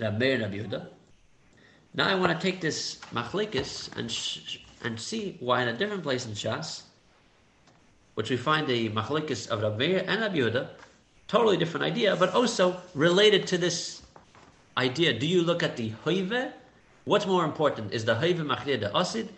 [0.00, 0.88] Rabbi Rabbi Yehuda,
[1.94, 6.02] now I want to take this machlekes and sh- and see why in a different
[6.02, 6.82] place in Shas,
[8.14, 10.68] which we find the machlekes of Rabbi and Rabbi Yehuda,
[11.28, 14.02] totally different idea, but also related to this
[14.76, 15.18] idea.
[15.18, 16.52] Do you look at the hoive
[17.04, 17.92] What's more important?
[17.92, 19.28] Is the Hayva Machdir the Asid?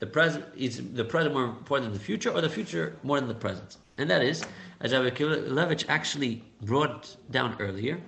[0.00, 3.28] The present is the present more important than the future, or the future more than
[3.28, 3.76] the present?
[3.96, 4.44] And that is,
[4.80, 8.00] as Rabbi Levitch actually brought down earlier,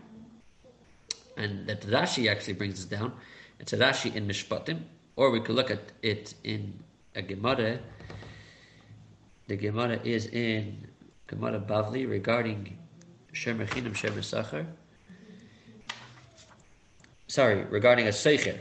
[1.37, 3.13] and that Rashi actually brings this down.
[3.59, 4.81] It's a Rashi in Mishpatim,
[5.17, 6.75] or we could look at it in
[7.15, 7.79] a Gemara.
[9.49, 10.87] The Gemara is in
[11.27, 12.79] Gemara Bavli regarding
[13.33, 14.67] Shemer Chinam Shemer Sachar.
[17.29, 18.59] Sorry, regarding a Seicher.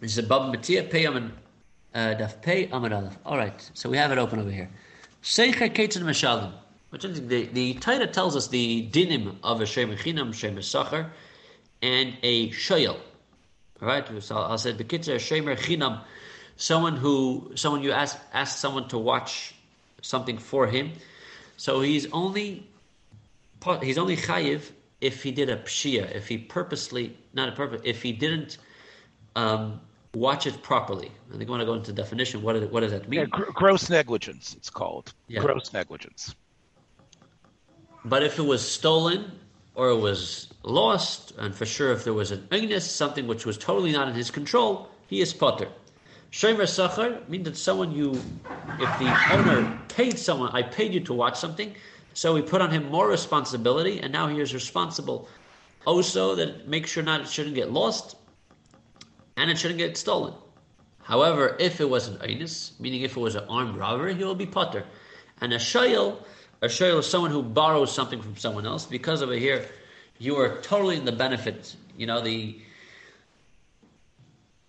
[0.00, 1.32] This is Bava Metzia Pei Aman
[1.94, 3.16] uh, Daf Pei Aleph.
[3.24, 4.68] All right, so we have it open over here.
[5.22, 6.52] Seicher Ketzin Mashalim.
[6.92, 11.10] Which is the the Torah tells us the dinim of a shem chinam, shem sacher,
[11.80, 12.98] and a shoyel.
[13.80, 14.06] Right?
[14.22, 16.04] so I'll say bekitzer shemer chinam,
[16.56, 19.54] someone who someone you ask ask someone to watch
[20.02, 20.92] something for him,
[21.56, 22.68] so he's only
[23.80, 28.02] he's only chayiv if he did a pshia, if he purposely not a purpose, if
[28.02, 28.58] he didn't
[29.34, 29.80] um,
[30.14, 31.10] watch it properly.
[31.32, 32.42] I think I want to go into definition.
[32.42, 33.20] What, what does that mean?
[33.20, 35.14] Yeah, gr- gross negligence, it's called.
[35.26, 35.40] Yeah.
[35.40, 36.34] Gross negligence.
[38.04, 39.32] But if it was stolen
[39.74, 43.56] or it was lost, and for sure if there was an ignis, something which was
[43.56, 45.68] totally not in his control, he is potter.
[46.30, 51.12] Shomer Sachar means that someone you, if the owner paid someone, I paid you to
[51.12, 51.74] watch something,
[52.14, 55.28] so we put on him more responsibility, and now he is responsible
[55.84, 58.16] also that make sure not it shouldn't get lost,
[59.36, 60.34] and it shouldn't get stolen.
[61.02, 64.34] However, if it was an einus, meaning if it was an armed robbery, he will
[64.34, 64.84] be potter.
[65.40, 66.22] And a shayil,
[66.62, 68.86] a shayil is someone who borrows something from someone else.
[68.86, 69.66] Because over here,
[70.18, 71.74] you are totally in the benefit.
[71.96, 72.58] You know the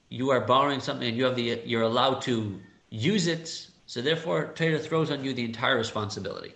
[0.10, 3.67] you are borrowing something and you have the you're allowed to use it.
[3.86, 6.53] So therefore, Torah throws on you the entire responsibility.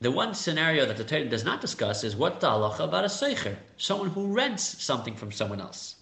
[0.00, 3.08] The one scenario that the Torah does not discuss is what the halacha about a
[3.08, 5.96] seicher, someone who rents something from someone else.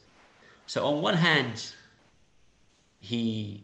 [0.67, 1.73] So on one hand,
[3.01, 3.63] he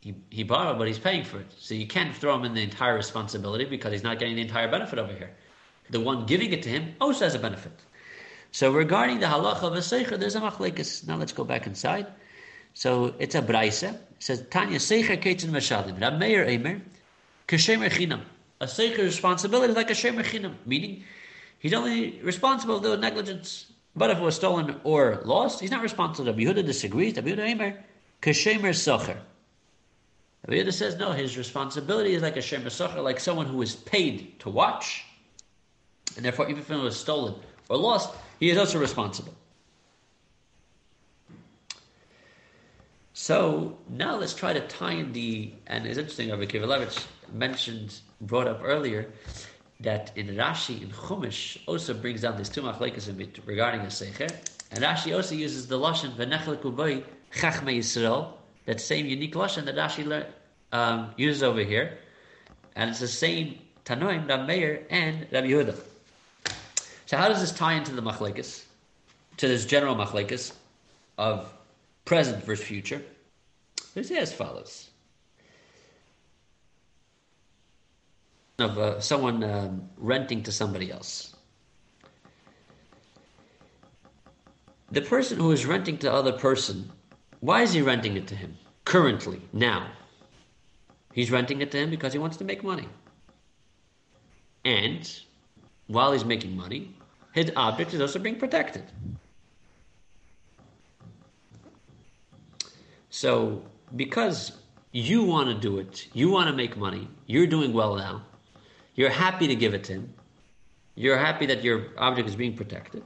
[0.00, 1.52] he, he borrowed, but he's paying for it.
[1.58, 4.68] So you can't throw him in the entire responsibility because he's not getting the entire
[4.68, 5.30] benefit over here.
[5.90, 7.72] The one giving it to him also has a benefit.
[8.52, 11.06] So regarding the halacha of a seicher, there's a machlekes.
[11.06, 12.06] Now let's go back inside.
[12.74, 13.82] So it's a braise.
[13.82, 16.00] It says Tanya seicher ketzin mashalim.
[16.00, 16.80] Rab Meir Eimer
[17.46, 18.22] kashemer chinam.
[18.60, 21.04] A seicher's responsibility is like a shemer chinam, meaning
[21.58, 23.66] he's only responsible for negligence.
[23.94, 26.32] But if it was stolen or lost, he's not responsible.
[26.32, 27.16] Rabbi Yehuda disagrees.
[27.16, 27.76] Rabbi Yehuda Eimer
[28.22, 29.18] kashemer socher.
[30.46, 31.12] Rabbi Yehuda says no.
[31.12, 35.04] His responsibility is like a shemer socher, like someone who is paid to watch,
[36.16, 37.34] and therefore, even if it was stolen
[37.68, 39.34] or lost, he is also responsible.
[43.12, 48.48] So now let's try to tie in the, and it's interesting, Rabbi Kivalevich mentioned, brought
[48.48, 49.12] up earlier,
[49.80, 54.30] that in Rashi, in Chumash, also brings down this two bit regarding a secher,
[54.70, 58.32] and Rashi also uses the lashon v'nechlek uboy chachme Yisrael,
[58.66, 60.26] that same unique lashon that Rashi lear,
[60.72, 61.98] um, uses over here,
[62.76, 65.78] and it's the same Tanoim, Rab Meir, and Rabbi Yehuda.
[67.06, 68.64] So how does this tie into the machlekes,
[69.38, 70.52] to this general machlekes
[71.18, 71.52] of
[72.04, 73.02] present versus future?
[73.96, 74.90] It's as follows.
[78.58, 81.34] Of uh, someone um, renting to somebody else.
[84.92, 86.90] The person who is renting to other person,
[87.40, 88.56] why is he renting it to him?
[88.84, 89.90] Currently, now.
[91.12, 92.88] He's renting it to him because he wants to make money.
[94.64, 95.10] And
[95.86, 96.94] while he's making money,
[97.32, 98.84] his object is also being protected.
[103.08, 103.62] So,
[103.96, 104.52] because
[104.92, 108.22] you want to do it, you want to make money, you're doing well now,
[108.94, 110.14] you're happy to give it to him,
[110.94, 113.02] you're happy that your object is being protected.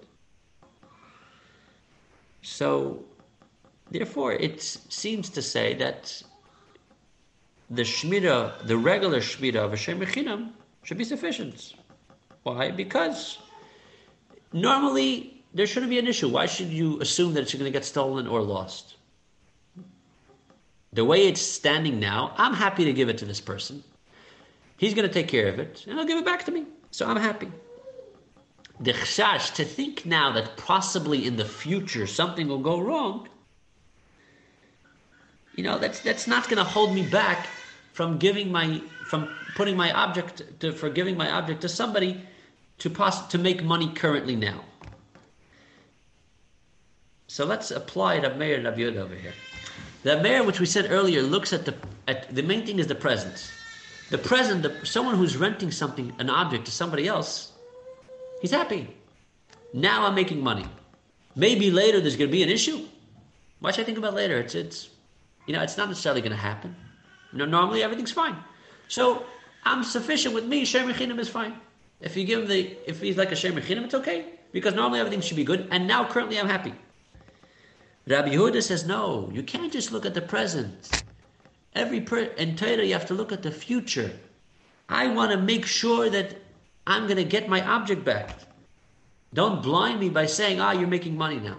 [2.43, 3.05] So,
[3.91, 6.23] therefore, it seems to say that
[7.71, 11.75] the shmira, the regular shmira of a Shem should be sufficient.
[12.43, 12.71] Why?
[12.71, 13.39] Because
[14.53, 16.29] normally there shouldn't be an issue.
[16.29, 18.97] Why should you assume that it's going to get stolen or lost?
[20.93, 23.83] The way it's standing now, I'm happy to give it to this person.
[24.77, 26.67] He's going to take care of it, and he'll give it back to me.
[26.91, 27.51] So I'm happy.
[28.81, 33.29] The chashash, to think now that possibly in the future something will go wrong,
[35.57, 37.47] you know, that's, that's not going to hold me back
[37.93, 42.21] from giving my, from putting my object to, for giving my object to somebody
[42.79, 44.65] to pos- to make money currently now.
[47.29, 49.33] So let's apply the Meir and Yud over here.
[50.03, 51.75] The Meir, which we said earlier, looks at the
[52.07, 53.51] at the main thing is the present.
[54.11, 57.53] The present, the, someone who's renting something, an object to somebody else,
[58.43, 58.95] he's happy.
[59.73, 60.67] Now I'm making money.
[61.35, 62.87] Maybe later there's going to be an issue.
[63.61, 64.39] Why should I think about later?
[64.39, 64.91] It's it's
[65.47, 66.75] you know it's not necessarily going to happen.
[67.33, 68.37] You know, normally everything's fine.
[68.89, 69.25] So
[69.65, 70.65] I'm sufficient with me.
[70.65, 71.61] Shem is fine.
[72.01, 75.21] If you give him the, if he's like a Shem it's okay because normally everything
[75.21, 76.75] should be good, and now currently I'm happy.
[78.07, 79.31] Rabbi Yehuda says no.
[79.33, 80.95] You can't just look at the present.
[81.75, 84.13] Every per- in Torah you have to look at the future.
[84.89, 86.37] I want to make sure that
[86.87, 88.39] I'm going to get my object back.
[89.33, 91.57] Don't blind me by saying, "Ah, you're making money now."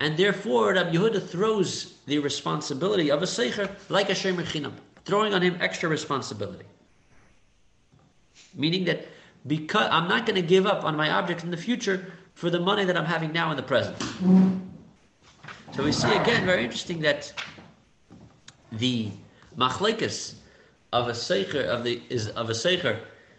[0.00, 4.72] And therefore, Rabbi Yehuda throws the responsibility of a seicher like a shemer chinam,
[5.04, 6.64] throwing on him extra responsibility.
[8.54, 9.06] Meaning that
[9.46, 12.58] because I'm not going to give up on my object in the future for the
[12.58, 13.96] money that I'm having now in the present.
[15.72, 17.32] So we see again, very interesting that
[18.72, 19.10] the
[19.56, 20.34] machlekes
[20.92, 22.98] of a seicher of the is of a seicher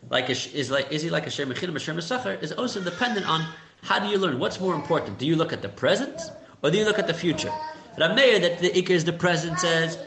[0.09, 3.27] like a, is like is he like a shem mechinim, a shem is also dependent
[3.27, 3.45] on
[3.81, 4.39] how do you learn?
[4.39, 5.17] What's more important?
[5.17, 6.21] Do you look at the present
[6.63, 7.51] or do you look at the future?
[7.97, 9.97] Rameir that the ikr is the present says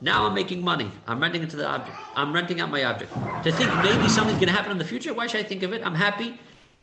[0.00, 0.90] now I'm making money.
[1.06, 1.96] I'm renting it to the object.
[2.16, 3.12] I'm renting out my object.
[3.44, 5.72] To think maybe something's going to happen in the future, why should I think of
[5.72, 5.86] it?
[5.86, 6.40] I'm happy.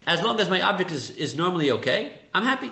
[0.07, 2.71] As long as my object is, is normally okay, I'm happy.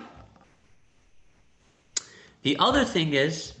[2.42, 3.52] The other thing is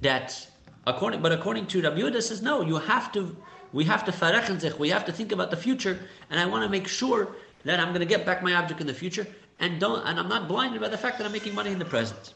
[0.00, 0.46] that
[0.86, 3.36] according but according to Rabbi says no, you have to
[3.72, 5.98] we have to farechenzich, we have to think about the future,
[6.30, 8.86] and I want to make sure that I'm going to get back my object in
[8.86, 9.26] the future,
[9.58, 11.84] and don't and I'm not blinded by the fact that I'm making money in the
[11.84, 12.34] present.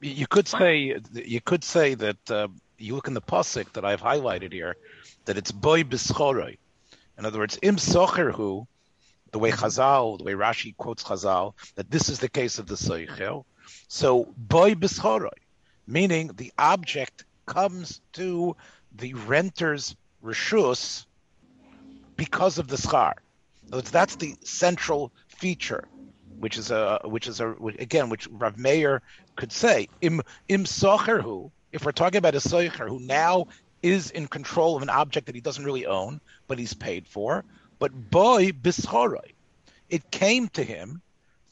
[0.00, 4.00] You could say you could say that uh, you look in the pasuk that I've
[4.00, 4.76] highlighted here,
[5.24, 6.56] that it's boy bischoroi.
[7.18, 8.66] In other words, im socherhu,
[9.32, 12.76] the way Chazal, the way Rashi quotes Chazal, that this is the case of the
[12.76, 13.44] soichel.
[13.88, 15.38] So boy bischoroi,
[15.86, 18.56] meaning the object comes to
[18.94, 21.06] the renter's reshus
[22.16, 23.14] because of the schar.
[23.70, 25.84] That's the central feature
[26.38, 29.02] which is a which is a again which Rav Meir
[29.36, 31.50] could say im im socherhu.
[31.72, 33.48] If we're talking about a socher who now
[33.82, 37.44] is in control of an object that he doesn't really own, but he's paid for,
[37.78, 39.34] but boy bischoroi,
[39.88, 41.02] it came to him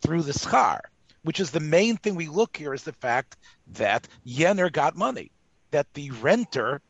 [0.01, 0.81] through the schar,
[1.23, 3.37] which is the main thing we look here is the fact
[3.75, 5.31] that Yenner got money,
[5.71, 6.81] that the renter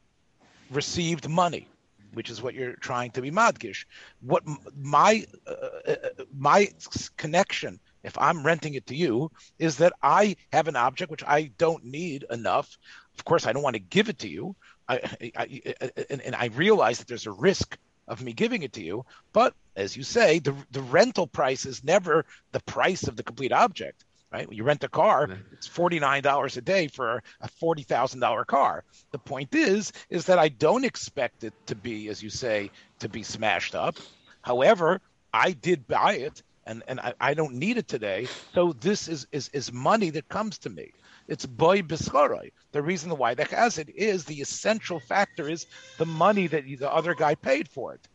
[0.71, 1.69] received money
[2.17, 3.85] which is what you're trying to be madgish.
[4.21, 4.43] What
[4.77, 5.51] my uh,
[5.87, 6.69] uh, uh my
[7.17, 11.51] connection if I'm renting it to you, is that I have an object which I
[11.59, 12.79] don't need enough.
[13.19, 14.55] Of course, I don't want to give it to you.
[14.89, 17.77] I, I, I and, and I realize that there's a risk
[18.07, 19.05] of me giving it to you.
[19.33, 23.53] But as you say, the the rental price is never the price of the complete
[23.53, 24.05] object.
[24.37, 24.47] Right?
[24.47, 28.21] When you rent a car, it's forty nine dollars a day for a forty thousand
[28.21, 28.85] dollar car.
[29.11, 33.09] The point is, is that I don't expect it to be, as you say, to
[33.09, 33.97] be smashed up.
[34.43, 35.01] However,
[35.33, 38.29] I did buy it and and I, I don't need it today.
[38.53, 40.93] So this is is is money that comes to me.
[41.29, 42.53] It's boy bischarai.
[42.73, 45.67] The reason why that has it is the essential factor is
[45.97, 48.07] the money that the other guy paid for it,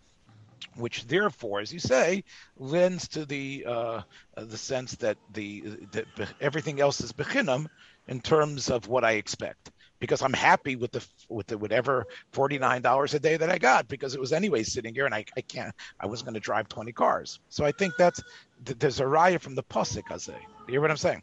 [0.75, 2.23] which therefore, as you say,
[2.57, 4.01] lends to the uh,
[4.35, 6.05] the sense that the that
[6.39, 7.67] everything else is bechinam
[8.07, 12.57] in terms of what I expect because I'm happy with the with the whatever forty
[12.57, 15.23] nine dollars a day that I got because it was anyway sitting here and I,
[15.37, 17.39] I can't I was going to drive twenty cars.
[17.49, 18.21] So I think that's
[18.63, 20.11] there's a raya from the pasuk.
[20.11, 20.35] I say,
[20.67, 21.21] you hear what I'm saying?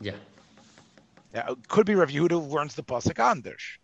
[0.00, 0.14] Yeah.
[1.34, 3.78] Yeah, it could be Rav Yehuda who learns the pasuk Andersh.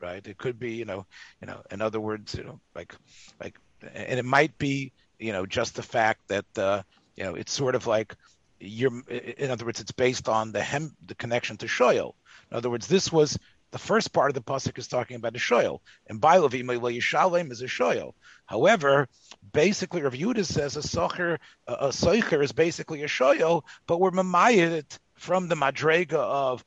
[0.00, 0.26] Right?
[0.26, 1.06] It could be, you know,
[1.40, 2.94] you know, in other words, you know, like,
[3.40, 3.58] like,
[3.94, 6.82] and it might be, you know, just the fact that, uh,
[7.16, 8.14] you know, it's sort of like
[8.58, 12.14] you're, in other words, it's based on the hem, the connection to shoyel.
[12.50, 13.38] In other words, this was
[13.70, 17.62] the first part of the pasuk is talking about a shoyel, and Bailavi Yishalem is
[17.62, 18.14] a shoyel.
[18.46, 19.08] However,
[19.52, 24.10] basically, Rav Yehuda says a socher, a, a socher is basically a shoyel, but we're
[24.10, 26.64] mamayit from the madrega of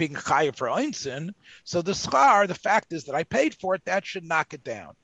[0.00, 1.34] being chayiv for einsin.
[1.64, 4.64] So the schar, the fact is that I paid for it, that should knock it
[4.64, 4.94] down,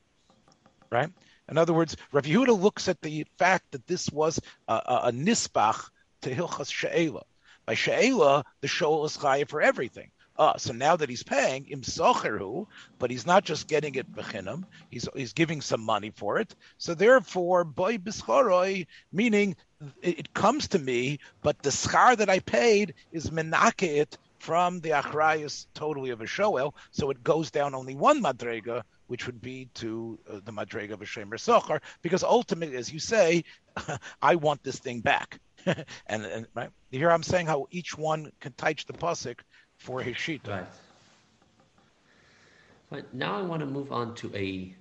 [0.90, 1.11] right?
[1.51, 5.12] In other words, Rav Yehuda looks at the fact that this was a, a, a
[5.12, 5.90] nisbach
[6.22, 7.24] to hilchas she'ela.
[7.66, 10.11] By she'ela, the shoal is chayiv for everything.
[10.38, 12.66] Uh, so now that he's paying imsocheru,
[12.99, 16.55] but he's not just getting it bechinam, he's he's giving some money for it.
[16.78, 19.57] So therefore, boy bischoroi, meaning
[20.03, 24.90] it, it, comes to me, but the schar that I paid is menakeit from the
[24.90, 29.68] achrayus totally of a shoel, so it goes down only one madrega, which would be
[29.74, 33.42] to uh, the madrega of a shemer socher, because ultimately, as you say,
[34.22, 35.40] I want this thing back.
[35.66, 39.40] and, and right here I'm saying how each one can teach the pasuk
[39.78, 40.42] for his sheet.
[40.47, 40.64] Right.
[42.88, 44.72] But now I want to move on to a.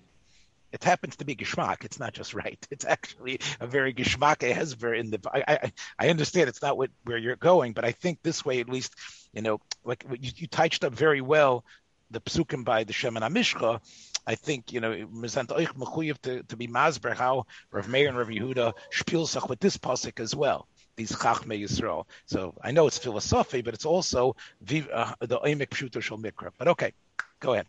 [0.76, 1.86] It happens to be geschmack.
[1.86, 2.60] It's not just right.
[2.76, 5.20] It's actually a very geschmack hesver in the.
[5.34, 8.60] I, I I understand it's not what where you're going, but I think this way
[8.60, 8.94] at least,
[9.34, 11.64] you know, like you, you touched up very well
[12.12, 13.80] the psukim by the Shemen HaMishcha.
[14.28, 19.48] I think you know to, to be masber how Rav Meir and Rav Yehuda spielsach
[19.50, 20.68] with this pasuk as well
[20.98, 22.06] these Chachmei Yisrael.
[22.26, 26.52] So I know it's philosophy, but it's also the uh, the Oimek Pshuto Shal Mikra.
[26.58, 26.94] But okay,
[27.40, 27.68] go ahead.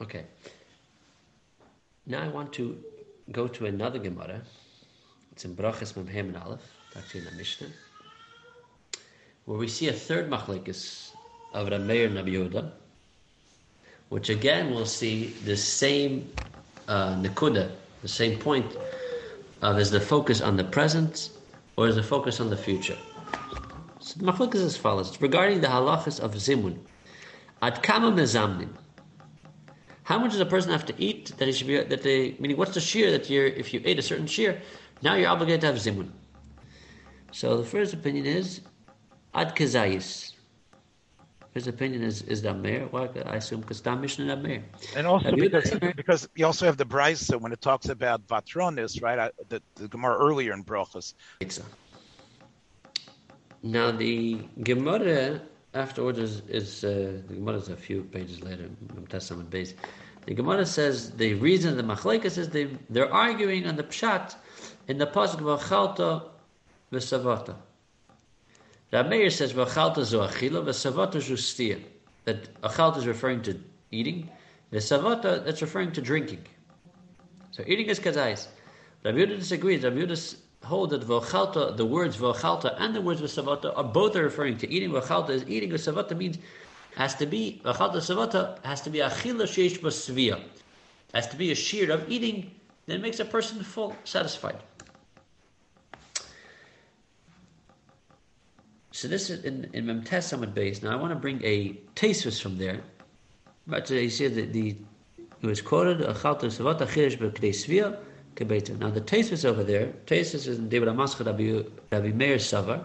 [0.00, 0.24] Okay.
[2.06, 2.78] Now I want to
[3.30, 4.42] go to another Gemara.
[5.32, 6.60] It's in Brachas Memhem and Aleph,
[6.96, 7.68] actually in the Mishnah,
[9.44, 11.12] where we see a third machlekes
[11.54, 12.68] of Rameir Rabbi
[14.08, 16.30] which again we'll see the same
[16.86, 17.70] uh, nekuda,
[18.02, 18.76] the same point
[19.62, 21.30] of is the focus on the present
[21.76, 22.98] or is the focus on the future?
[24.00, 25.18] So the machlokas is as follows.
[25.20, 26.76] Regarding the halachas of zimun,
[27.62, 28.68] ad kama mezamnin.
[30.04, 32.56] How much does a person have to eat that he should be that they meaning
[32.56, 34.60] what's the shear that you're if you ate a certain shear,
[35.02, 36.10] now you're obligated to have zimun.
[37.30, 38.60] So the first opinion is
[39.34, 40.32] ad kazayis.
[41.54, 42.86] His opinion is is Damer.
[42.90, 44.62] Why I assume because Mishnah Damer.
[44.96, 49.18] And also because, because you also have the Brisa when it talks about Vatronis, right?
[49.18, 51.14] I, the, the Gemara earlier in Brachas.
[53.62, 55.42] Now the Gemara
[55.74, 58.68] afterwards is, is uh, the Gemara is a few pages later.
[59.08, 59.74] Testament base.
[60.26, 64.34] The Gemara says the reason the Machlekes says they they're arguing on the pshat
[64.88, 66.22] in the pasuk of Achalta
[66.92, 67.56] v'Savata.
[68.92, 71.80] Rab Meir says, V'achalta zo achila, v'savata zo
[72.24, 73.58] That achalta is referring to
[73.90, 74.28] eating,
[74.70, 76.44] v'savata, that's referring to drinking.
[77.52, 78.48] So eating is kazais.
[79.04, 79.82] Rabbi Yehuda disagrees.
[79.82, 84.56] Yehuda hold that v'achalta, the words v'achalta and the words v'savata are both are referring
[84.58, 84.90] to eating.
[84.90, 86.38] V'achalta is eating, v'savata means
[86.96, 90.40] has to be, v'achalta savata has to be achila sheish b'sviyah.
[91.14, 92.50] Has to be a shear of eating
[92.86, 94.56] that makes a person full, satisfied.
[98.92, 100.82] So this is in, in Memtes base.
[100.82, 102.80] Now I want to bring a Tesis from there.
[103.66, 104.76] But he said that the
[105.18, 107.98] it was quoted Achalta Savata Chirish Svia
[108.40, 112.84] Now the Tesis over there, Tesis is in David Amaska Rabbi, Meir Savar.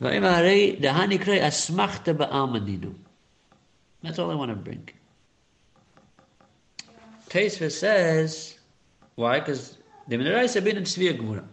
[0.00, 0.18] That's
[4.18, 4.88] all I want to bring.
[7.28, 8.58] Tesis says,
[9.16, 9.40] why?
[9.40, 11.44] Because the Minarai Sabin and Svia Gemura.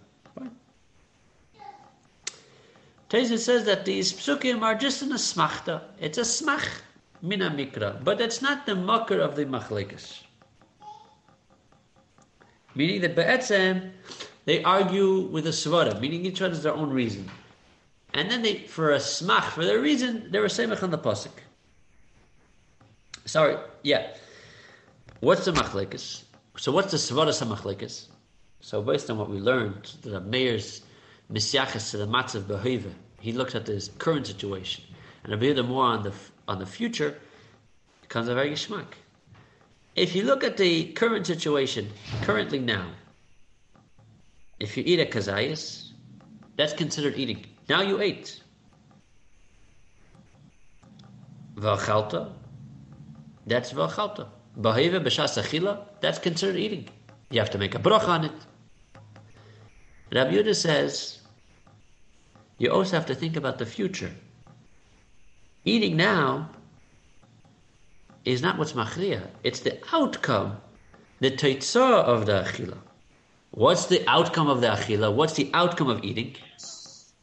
[3.08, 5.82] Teza says that these psukim are just in a smachta.
[5.99, 6.68] It's a smach
[7.22, 10.24] mina mikra, but it's not the makar of the machlekas.
[12.76, 13.91] Meaning that be'etzem,
[14.45, 17.30] they argue with a svara, meaning each one has their own reason.
[18.13, 21.32] And then they, for a smach, for their reason, they were semach on the pasuk.
[23.26, 24.13] Sorry, yeah.
[25.21, 26.23] What's the machlekas?
[26.57, 28.07] So what's the svara samachlekas?
[28.61, 30.82] So based on what we learned, the mayor's
[31.32, 32.91] misyachas to the matzav behavior.
[33.19, 34.84] He looks at his current situation,
[35.23, 36.13] and a bit more on the
[36.47, 37.17] on the future
[38.01, 38.86] becomes a very geschmack.
[39.95, 41.89] If you look at the current situation,
[42.23, 42.91] currently now,
[44.59, 45.91] if you eat a kazayas,
[46.57, 47.45] that's considered eating.
[47.69, 48.41] Now you ate.
[51.55, 52.33] V'achalta,
[53.47, 54.27] that's v'achalta.
[54.59, 56.89] Baheva b'shas achila, that's considered eating.
[57.29, 58.31] You have to make a brach on it.
[60.13, 61.19] Rabbi Yehuda says
[62.57, 64.11] you also have to think about the future.
[65.63, 66.49] Eating now
[68.26, 69.21] is not what's machriya.
[69.43, 70.57] It's the outcome,
[71.19, 72.78] the teitzah of the achila.
[73.51, 75.13] What's the outcome of the achila?
[75.13, 76.36] What's the outcome of eating?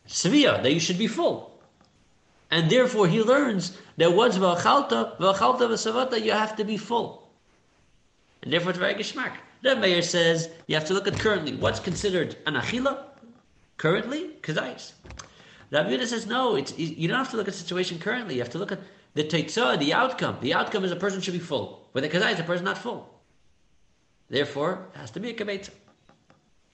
[0.08, 1.60] Svia, that you should be full.
[2.50, 7.28] And therefore he learns that what's v'achalta, v'achalta v'savata, you have to be full.
[8.42, 9.32] And therefore it's very geschmack.
[9.62, 11.54] The mayor says you have to look at currently.
[11.54, 13.04] What's considered an achila?
[13.76, 14.92] Currently, kazais.
[15.70, 16.56] Rabbi Yehuda says no.
[16.56, 18.34] It's you don't have to look at the situation currently.
[18.34, 18.80] You have to look at
[19.14, 20.38] the teitzah, the outcome.
[20.40, 21.88] The outcome is a person should be full.
[21.92, 23.08] With a kazais, a person not full.
[24.28, 25.70] Therefore, it has to be a kabetza.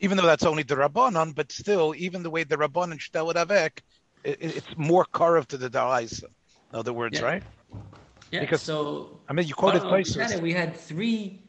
[0.01, 3.81] Even though that's only the rabbanon, but still, even the way the rabbanon shtel avek,
[4.23, 6.25] it, it's more karav to the daraisa.
[6.73, 7.25] In other words, Yeah.
[7.27, 7.43] right?
[8.31, 8.41] Yeah.
[8.41, 10.17] Because- so I mean, you quoted Well, we places.
[10.17, 10.43] had it.
[10.43, 11.43] We had three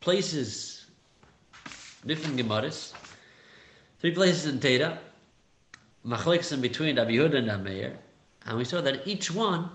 [0.00, 0.86] places,
[2.06, 2.92] different gemaras,
[4.00, 4.98] three places in Teda,
[6.06, 7.98] machlekes in between Rabbi Yehuda and Ameir,
[8.46, 9.70] and we saw that each one,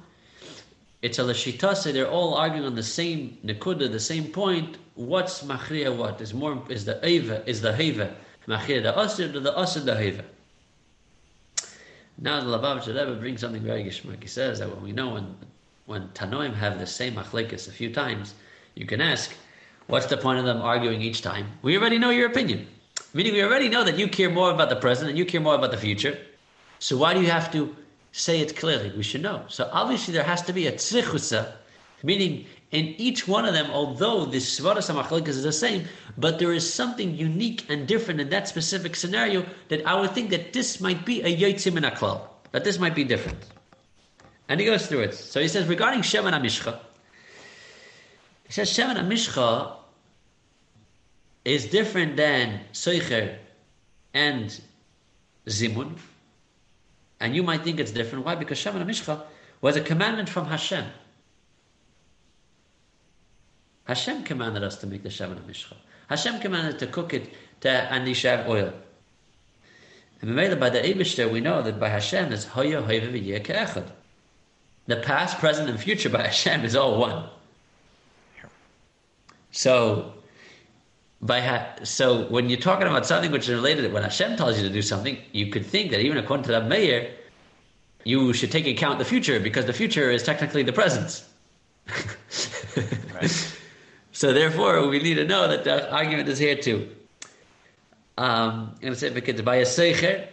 [1.04, 1.92] it's a lashitase.
[1.92, 4.78] They're all arguing on the same nekuda, the same point.
[4.96, 5.96] What's machriya?
[5.96, 6.64] What is more?
[6.70, 7.44] Is the eva?
[7.46, 8.16] Is the heva
[8.48, 9.28] machriya the asir?
[9.28, 10.24] The asir the heva?
[12.18, 14.22] Now the Lubavitcher Rebbe brings something very geschmack.
[14.22, 15.36] He says that when we know when
[15.88, 18.34] when Tanoim have the same machlekes a few times,
[18.76, 19.34] you can ask,
[19.88, 21.48] what's the point of them arguing each time?
[21.64, 22.66] We already know your opinion.
[23.14, 25.56] Meaning we already know that you care more about the present and you care more
[25.56, 26.18] about the future.
[26.80, 27.76] So why do you have to
[28.14, 28.94] say it clearly?
[28.96, 29.44] We should know.
[29.50, 31.52] So obviously there has to be a tzrichusa,
[32.04, 35.86] meaning in each one of them, although the svaras is the same,
[36.18, 40.30] but there is something unique and different in that specific scenario that I would think
[40.30, 43.40] that this might be a yotzim in a klal, that this might be different.
[44.48, 45.16] And he goes through it.
[45.16, 46.80] So he says regarding Sheman HaMishcha,
[48.46, 49.76] he says Sheman HaMishcha
[51.46, 53.38] is different than Seicher
[54.14, 54.60] and
[55.48, 55.98] Zimun.
[57.24, 58.26] And you might think it's different.
[58.26, 58.36] Why?
[58.36, 59.22] Because Sheman HaMishcha
[59.62, 60.84] was a commandment from Hashem.
[63.86, 65.76] Hashem commanded us to make the Sheman HaMishcha.
[66.10, 68.74] Hashem commanded to cook it to, should oil.
[70.22, 73.86] And by the Eibishter, we know that by Hashem is Hoya V'yeh Ke'echad.
[74.88, 77.30] The past, present, and future by Hashem is all one.
[79.52, 80.14] So,
[81.24, 84.68] by ha- so when you're talking about something which is related, when Hashem tells you
[84.68, 87.12] to do something, you could think that even according to the mayor,
[88.04, 91.24] you should take account the future because the future is technically the present.
[94.14, 96.88] So therefore, we need to know that the argument is here too.
[98.16, 100.28] Um, I'm going to say because by a seicher,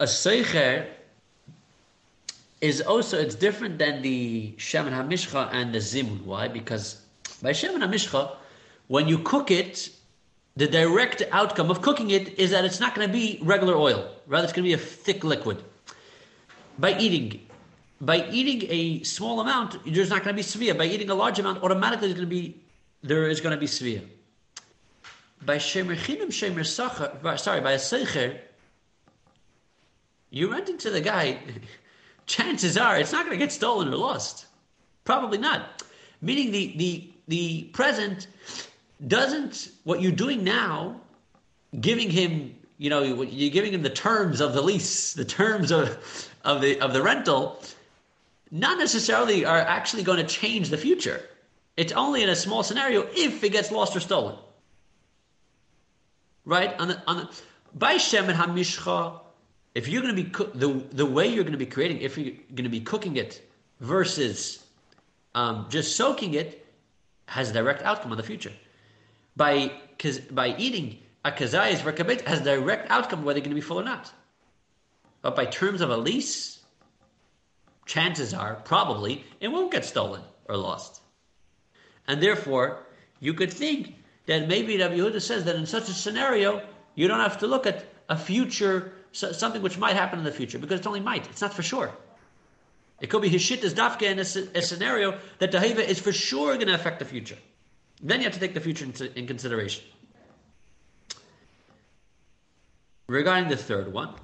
[0.00, 0.88] a seicher
[2.60, 6.24] is also it's different than the shemen hamishcha and the zimun.
[6.24, 6.48] Why?
[6.48, 7.00] Because
[7.42, 8.36] by shemen hamishcha,
[8.90, 9.88] when you cook it,
[10.56, 14.10] the direct outcome of cooking it is that it's not going to be regular oil.
[14.26, 15.62] Rather, it's going to be a thick liquid.
[16.76, 17.46] By eating,
[18.00, 20.76] by eating a small amount, there's not going to be svia.
[20.76, 22.60] By eating a large amount, automatically there's going to be
[23.04, 24.02] there is going to be svia.
[25.42, 28.40] By shemer chinim shemer sacher, sorry, by a seicher,
[30.30, 31.38] you rent into the guy.
[32.26, 34.46] Chances are it's not going to get stolen or lost.
[35.04, 35.84] Probably not.
[36.20, 38.26] Meaning the the the present
[39.06, 41.00] doesn't what you're doing now,
[41.80, 46.28] giving him you know you're giving him the terms of the lease, the terms of
[46.44, 47.62] of the of the rental
[48.50, 51.22] not necessarily are actually going to change the future.
[51.76, 54.36] It's only in a small scenario if it gets lost or stolen.
[56.44, 56.78] Right?
[56.80, 57.28] On the, on the,
[57.74, 59.20] by Shemen HaMishcha,
[59.74, 62.18] if you're going to be, cook, the, the way you're going to be creating, if
[62.18, 63.40] you're going to be cooking it
[63.78, 64.64] versus
[65.34, 66.66] um, just soaking it,
[67.26, 68.52] has a direct outcome on the future.
[69.36, 69.72] By,
[70.30, 73.80] by eating a kazayas for kabet has direct outcome whether you're going to be full
[73.80, 74.12] or not.
[75.22, 76.60] But by terms of a lease,
[77.86, 81.00] chances are, probably, it won't get stolen or lost.
[82.08, 82.86] And therefore,
[83.20, 83.94] you could think
[84.26, 86.62] that maybe Rabbi Yehuda says that in such a scenario,
[86.94, 90.58] you don't have to look at a future, something which might happen in the future,
[90.58, 91.26] because it's only might.
[91.28, 91.92] It's not for sure.
[93.00, 96.12] It could be his shit is dafka in a, a scenario that the is for
[96.12, 97.38] sure going to affect the future.
[98.02, 99.84] Then you have to take the future into, in consideration.
[103.08, 104.14] Regarding the third one,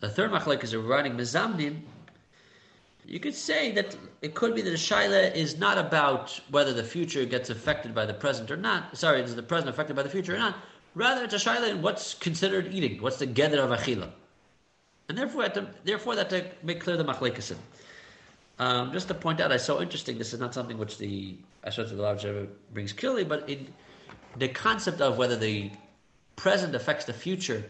[0.00, 1.80] the third machlek is regarding mezamnim.
[3.06, 6.82] You could say that it could be that the shaila is not about whether the
[6.82, 8.96] future gets affected by the present or not.
[8.96, 10.56] Sorry, is the present affected by the future or not?
[10.94, 13.00] Rather, it's a shaila in what's considered eating.
[13.00, 14.10] What's the gather of achila?
[15.08, 17.56] And therefore, the, therefore, that to make clear the machlekasim.
[18.58, 20.18] Um, just to point out, I so interesting.
[20.18, 23.72] This is not something which the of the Lav Sheva brings clearly, but in
[24.36, 25.70] the concept of whether the
[26.36, 27.64] present affects the future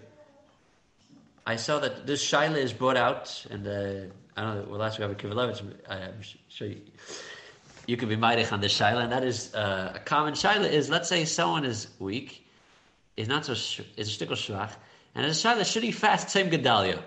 [1.47, 3.69] I saw that this Shaila is brought out, and
[4.37, 4.67] I don't know.
[4.71, 6.15] Well, last week Rabbi Kivalevich, I'm
[6.49, 6.81] sure you,
[7.87, 10.89] you could be mighty on this Shaila, and that is uh, a common Shaila is
[10.89, 12.47] let's say someone is weak,
[13.19, 14.71] is not so is a shtickle shvach,
[15.15, 17.03] and as a Shaila, should he fast Tzom Gedalia?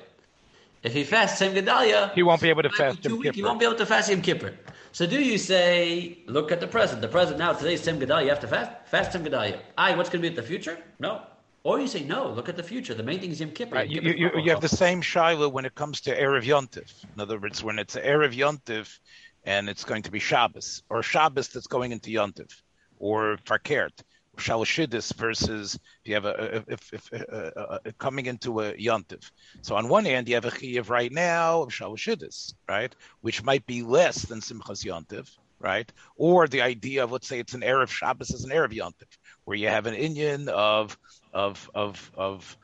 [0.83, 3.35] If he fasts Tzom Gedalia, he won't be able to fast Yom Kippur.
[3.35, 4.53] He won't be able to fast Yom Kippur.
[4.91, 7.01] So do you say, look at the present?
[7.01, 8.71] The present now, today's Tzom Gedalia, you have to fast?
[8.87, 9.59] Fast Tzom Gedalia.
[9.77, 10.77] I, what's going to be at the future?
[10.99, 11.21] No.
[11.63, 12.93] Or you say, no, look at the future.
[12.93, 13.75] The main thing is Yom Kippur.
[13.75, 13.89] Right.
[13.89, 17.03] You, you, you, have the same Shiloh when it comes to Erev Yontif.
[17.13, 18.99] In other words, when it's Erev Yontif
[19.43, 22.61] and it's going to be Shabbos, or Shabbos that's going into Yontif,
[22.99, 23.91] or Farkert,
[24.37, 29.31] Shalashidis versus if you have a if, if uh, uh, coming into a yontif.
[29.61, 33.65] So on one hand, you have a chiyuv right now of Shalashidis, right, which might
[33.65, 35.29] be less than Simchas yontiv,
[35.59, 39.17] right, or the idea of let's say it's an erev Shabbos is an erev yontif,
[39.45, 40.97] where you have an Indian of
[41.33, 42.57] of of of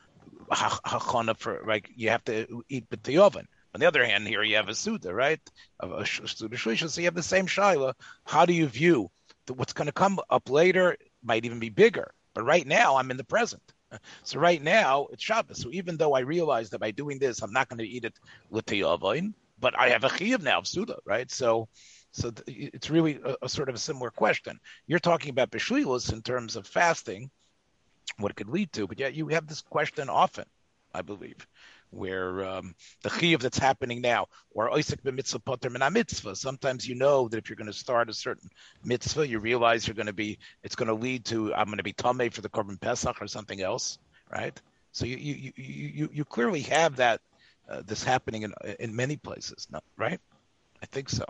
[0.51, 3.47] hachana for like you have to eat the oven.
[3.74, 5.39] On the other hand, here you have a Suda, right?
[5.80, 6.57] Of a Suda.
[6.57, 7.95] So you have the same Shaila.
[8.24, 9.09] How do you view
[9.51, 12.13] what's going to come up later might even be bigger.
[12.34, 13.61] But right now, I'm in the present.
[14.24, 15.61] So right now, it's Shabbos.
[15.61, 18.17] So even though I realize that by doing this, I'm not going to eat it
[18.49, 21.30] with l'tiyavain, but I have a chiyuv now of Suda, right?
[21.30, 21.67] So
[22.11, 24.59] so it's really a, a, sort of a similar question.
[24.88, 27.30] You're talking about beshlilos in terms of fasting,
[28.17, 30.45] what it could lead to, but yet you have this question often,
[30.93, 31.47] I believe
[31.93, 36.35] where um, the chiyuv that's happening now, or Isaac b'mitzvah poter min mitzvah.
[36.35, 38.49] Sometimes you know that if you're going to start a certain
[38.83, 41.83] mitzvah, you realize you're going to be, it's going to lead to I'm going to
[41.83, 43.97] be tamei for the korban pesach or something else,
[44.31, 44.59] right?
[44.91, 47.21] So you you you you, you clearly have that
[47.69, 49.67] uh, this happening in in many places,
[49.97, 50.19] right?
[50.81, 51.25] I think so.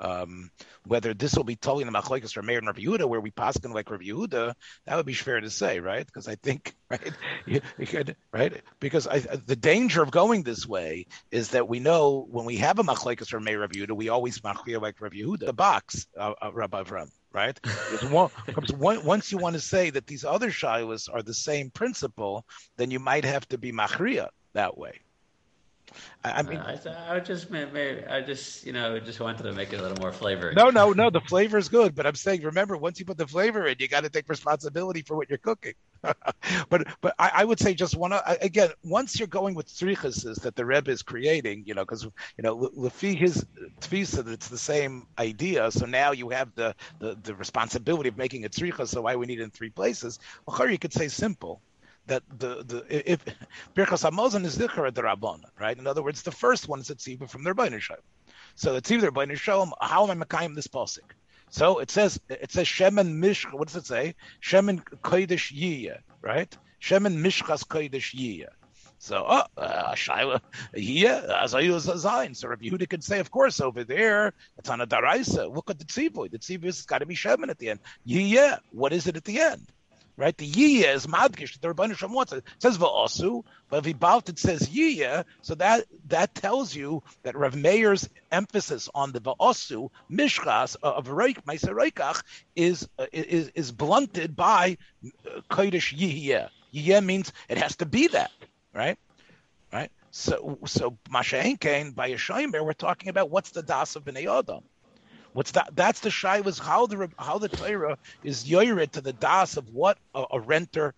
[0.00, 0.50] Um,
[0.86, 3.30] whether this will be totally in the machlokes or Meir and Rav Yehuda, where we
[3.30, 4.54] paskin like Rav Yehuda,
[4.86, 6.06] that would be fair to say, right?
[6.06, 7.12] Because I think, right,
[7.46, 11.80] you, you could, right, because I, the danger of going this way is that we
[11.80, 15.12] know when we have a machlokes or Meir Rav Yehuda, we always machlir like Rav
[15.12, 17.58] Yehuda, the box, uh, uh, Rabbi Avram, right?
[18.10, 22.44] one, once you want to say that these other shilas are the same principle,
[22.76, 25.00] then you might have to be machria that way.
[26.24, 29.72] I, mean, uh, I, I just, maybe, I just, you know, just wanted to make
[29.72, 30.52] it a little more flavor.
[30.52, 31.10] No, no, no.
[31.10, 33.88] The flavor is good, but I'm saying, remember, once you put the flavor in, you
[33.88, 35.74] got to take responsibility for what you're cooking.
[36.68, 38.70] but, but I, I, would say just one again.
[38.84, 42.56] Once you're going with tzrichas that the Rebbe is creating, you know, because you know,
[42.56, 43.44] lefi his
[43.80, 45.70] tfisa, it's the same idea.
[45.72, 48.86] So now you have the the, the responsibility of making a tzricha.
[48.86, 50.20] So why we need it in three places?
[50.46, 51.62] Well, you could say simple
[52.08, 53.24] that the the if
[53.74, 55.78] Birchas Hamazon is Zichar the Rabbanon, right?
[55.78, 58.02] In other words, the first one is a tzibah from the Shalom.
[58.56, 59.72] So the tzibah the Rebbeinu Shalom.
[59.80, 61.10] How am I makayim this pasuk?
[61.50, 63.44] So it says it says Shemen Mish.
[63.50, 64.14] What does it say?
[64.42, 66.54] Shemen Kodesh Yiyah, right?
[66.82, 68.48] Shemen Mishchas Kodesh Yiyah.
[69.00, 72.34] So, oh, uh, I use a sign.
[72.34, 75.54] So Rabbi Yehuda could say, of course, over there, it's on a daraisa.
[75.54, 76.32] Look at the tzivoy.
[76.32, 77.80] The tzivoy has got to be shemen at the end.
[78.04, 79.70] Yeah, what is it at the end?
[80.18, 80.36] Right?
[80.36, 81.58] The yiyah is madgish.
[81.60, 82.38] The Rebbeinu Shalom wants it.
[82.38, 87.36] It says va'asu, but if about it says yiyah, so that that tells you that
[87.36, 92.22] Rav Meir's emphasis on the va'asu mishchas of reik meiser
[92.56, 96.48] is uh, is is blunted by uh, kodesh yiyah.
[96.74, 98.32] Yiyah means it has to be that,
[98.74, 98.98] right?
[99.72, 99.90] Right.
[100.10, 104.64] So so Masha by Yeshayim, we're talking about what's the das of bnei Adam.
[105.32, 105.70] What's that?
[105.74, 109.68] That's the shy was how the how the Torah is yoyred to the das of
[109.68, 110.94] what a, a, renter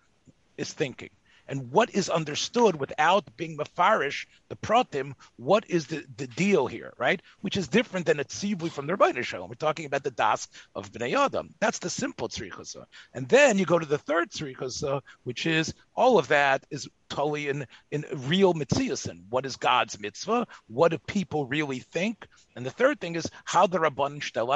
[0.57, 1.09] is thinking
[1.47, 5.13] and what is understood without being mafarish the pratim.
[5.37, 7.21] What is the, the deal here, right?
[7.41, 9.49] Which is different than a tzivui from the Rebbeinu Shalom.
[9.49, 11.53] We're talking about the das of bnei Adam.
[11.59, 12.85] That's the simple tzrichasa.
[13.13, 17.49] And then you go to the third tzrichasa, which is all of that is totally
[17.49, 19.23] in in real mitziasin.
[19.29, 20.47] What is God's mitzvah?
[20.67, 22.27] What do people really think?
[22.55, 24.47] And the third thing is how the rabban shtel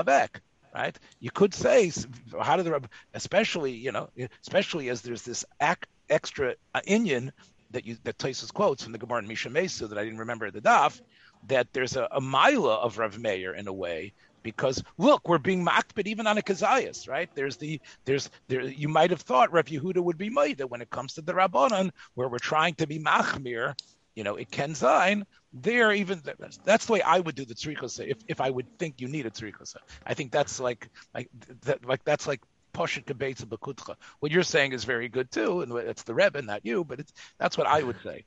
[0.73, 0.99] right?
[1.21, 1.91] You could say,
[2.39, 2.81] how do the
[3.13, 4.09] especially you know,
[4.41, 7.31] especially as there's this act, extra uh, Inyan
[7.71, 10.49] that you that Taisus quotes from the Gemara in Misha Mesa that I didn't remember
[10.51, 11.01] the daf,
[11.47, 14.13] that there's a, a mila of Rav Meir in a way
[14.45, 17.29] because look, we're being mocked, but even on a kazayas, right?
[17.33, 18.61] There's the there's there.
[18.61, 21.91] You might have thought Rav Yehuda would be that when it comes to the rabbanon,
[22.13, 23.73] where we're trying to be machmir,
[24.15, 25.91] you know, it can sign there.
[25.91, 26.21] Even
[26.63, 29.25] that's the way I would do the tzrichasa if if I would think you need
[29.25, 29.77] a tzrichasa.
[30.05, 31.29] I think that's like like
[31.63, 32.41] that like that's like
[32.75, 33.95] Poshet Kebetza Bekutcha.
[34.19, 37.13] What you're saying is very good too, and it's the Rebbe, not you, but it's
[37.39, 38.25] that's what I would say.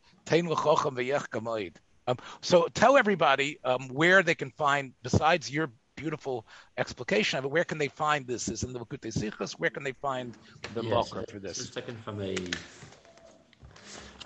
[2.08, 6.46] Um, so tell everybody um, where they can find, besides your beautiful
[6.78, 8.48] explication of it, where can they find this?
[8.48, 9.52] Is in the Likutei Sichos?
[9.52, 10.34] Where can they find
[10.74, 11.60] the yes, for this?
[11.60, 12.34] It's taken from a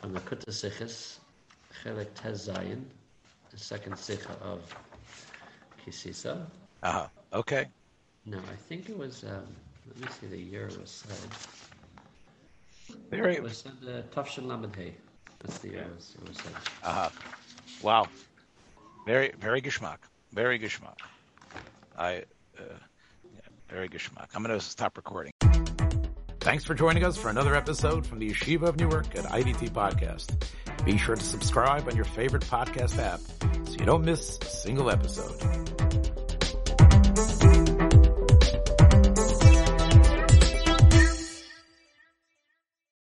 [0.01, 1.19] from the Likutei Sichos,
[1.83, 2.85] Chelik Tez Zayin,
[3.51, 4.61] the second Sikha of
[5.85, 6.47] Ki Sisa.
[6.85, 7.07] Uh huh.
[7.33, 7.67] Okay.
[8.25, 9.47] No, I think it was, um,
[9.87, 12.97] let me see the year it was said.
[13.11, 13.37] Very.
[13.37, 14.95] It was said uh, Tafshin Lamed Hey.
[15.41, 16.53] That's the year it was, it was said.
[16.85, 17.09] Uh huh.
[17.83, 18.07] Wow.
[19.07, 19.99] Very, very geschmack.
[20.33, 20.99] Very geschmack.
[21.99, 22.19] I,
[22.59, 22.63] uh,
[23.25, 24.29] yeah, very geschmack.
[24.35, 25.33] I'm going to stop recording.
[26.41, 30.45] Thanks for joining us for another episode from the Yeshiva of Newark at IDT Podcast.
[30.85, 33.21] Be sure to subscribe on your favorite podcast app
[33.69, 36.22] so you don't miss a single episode.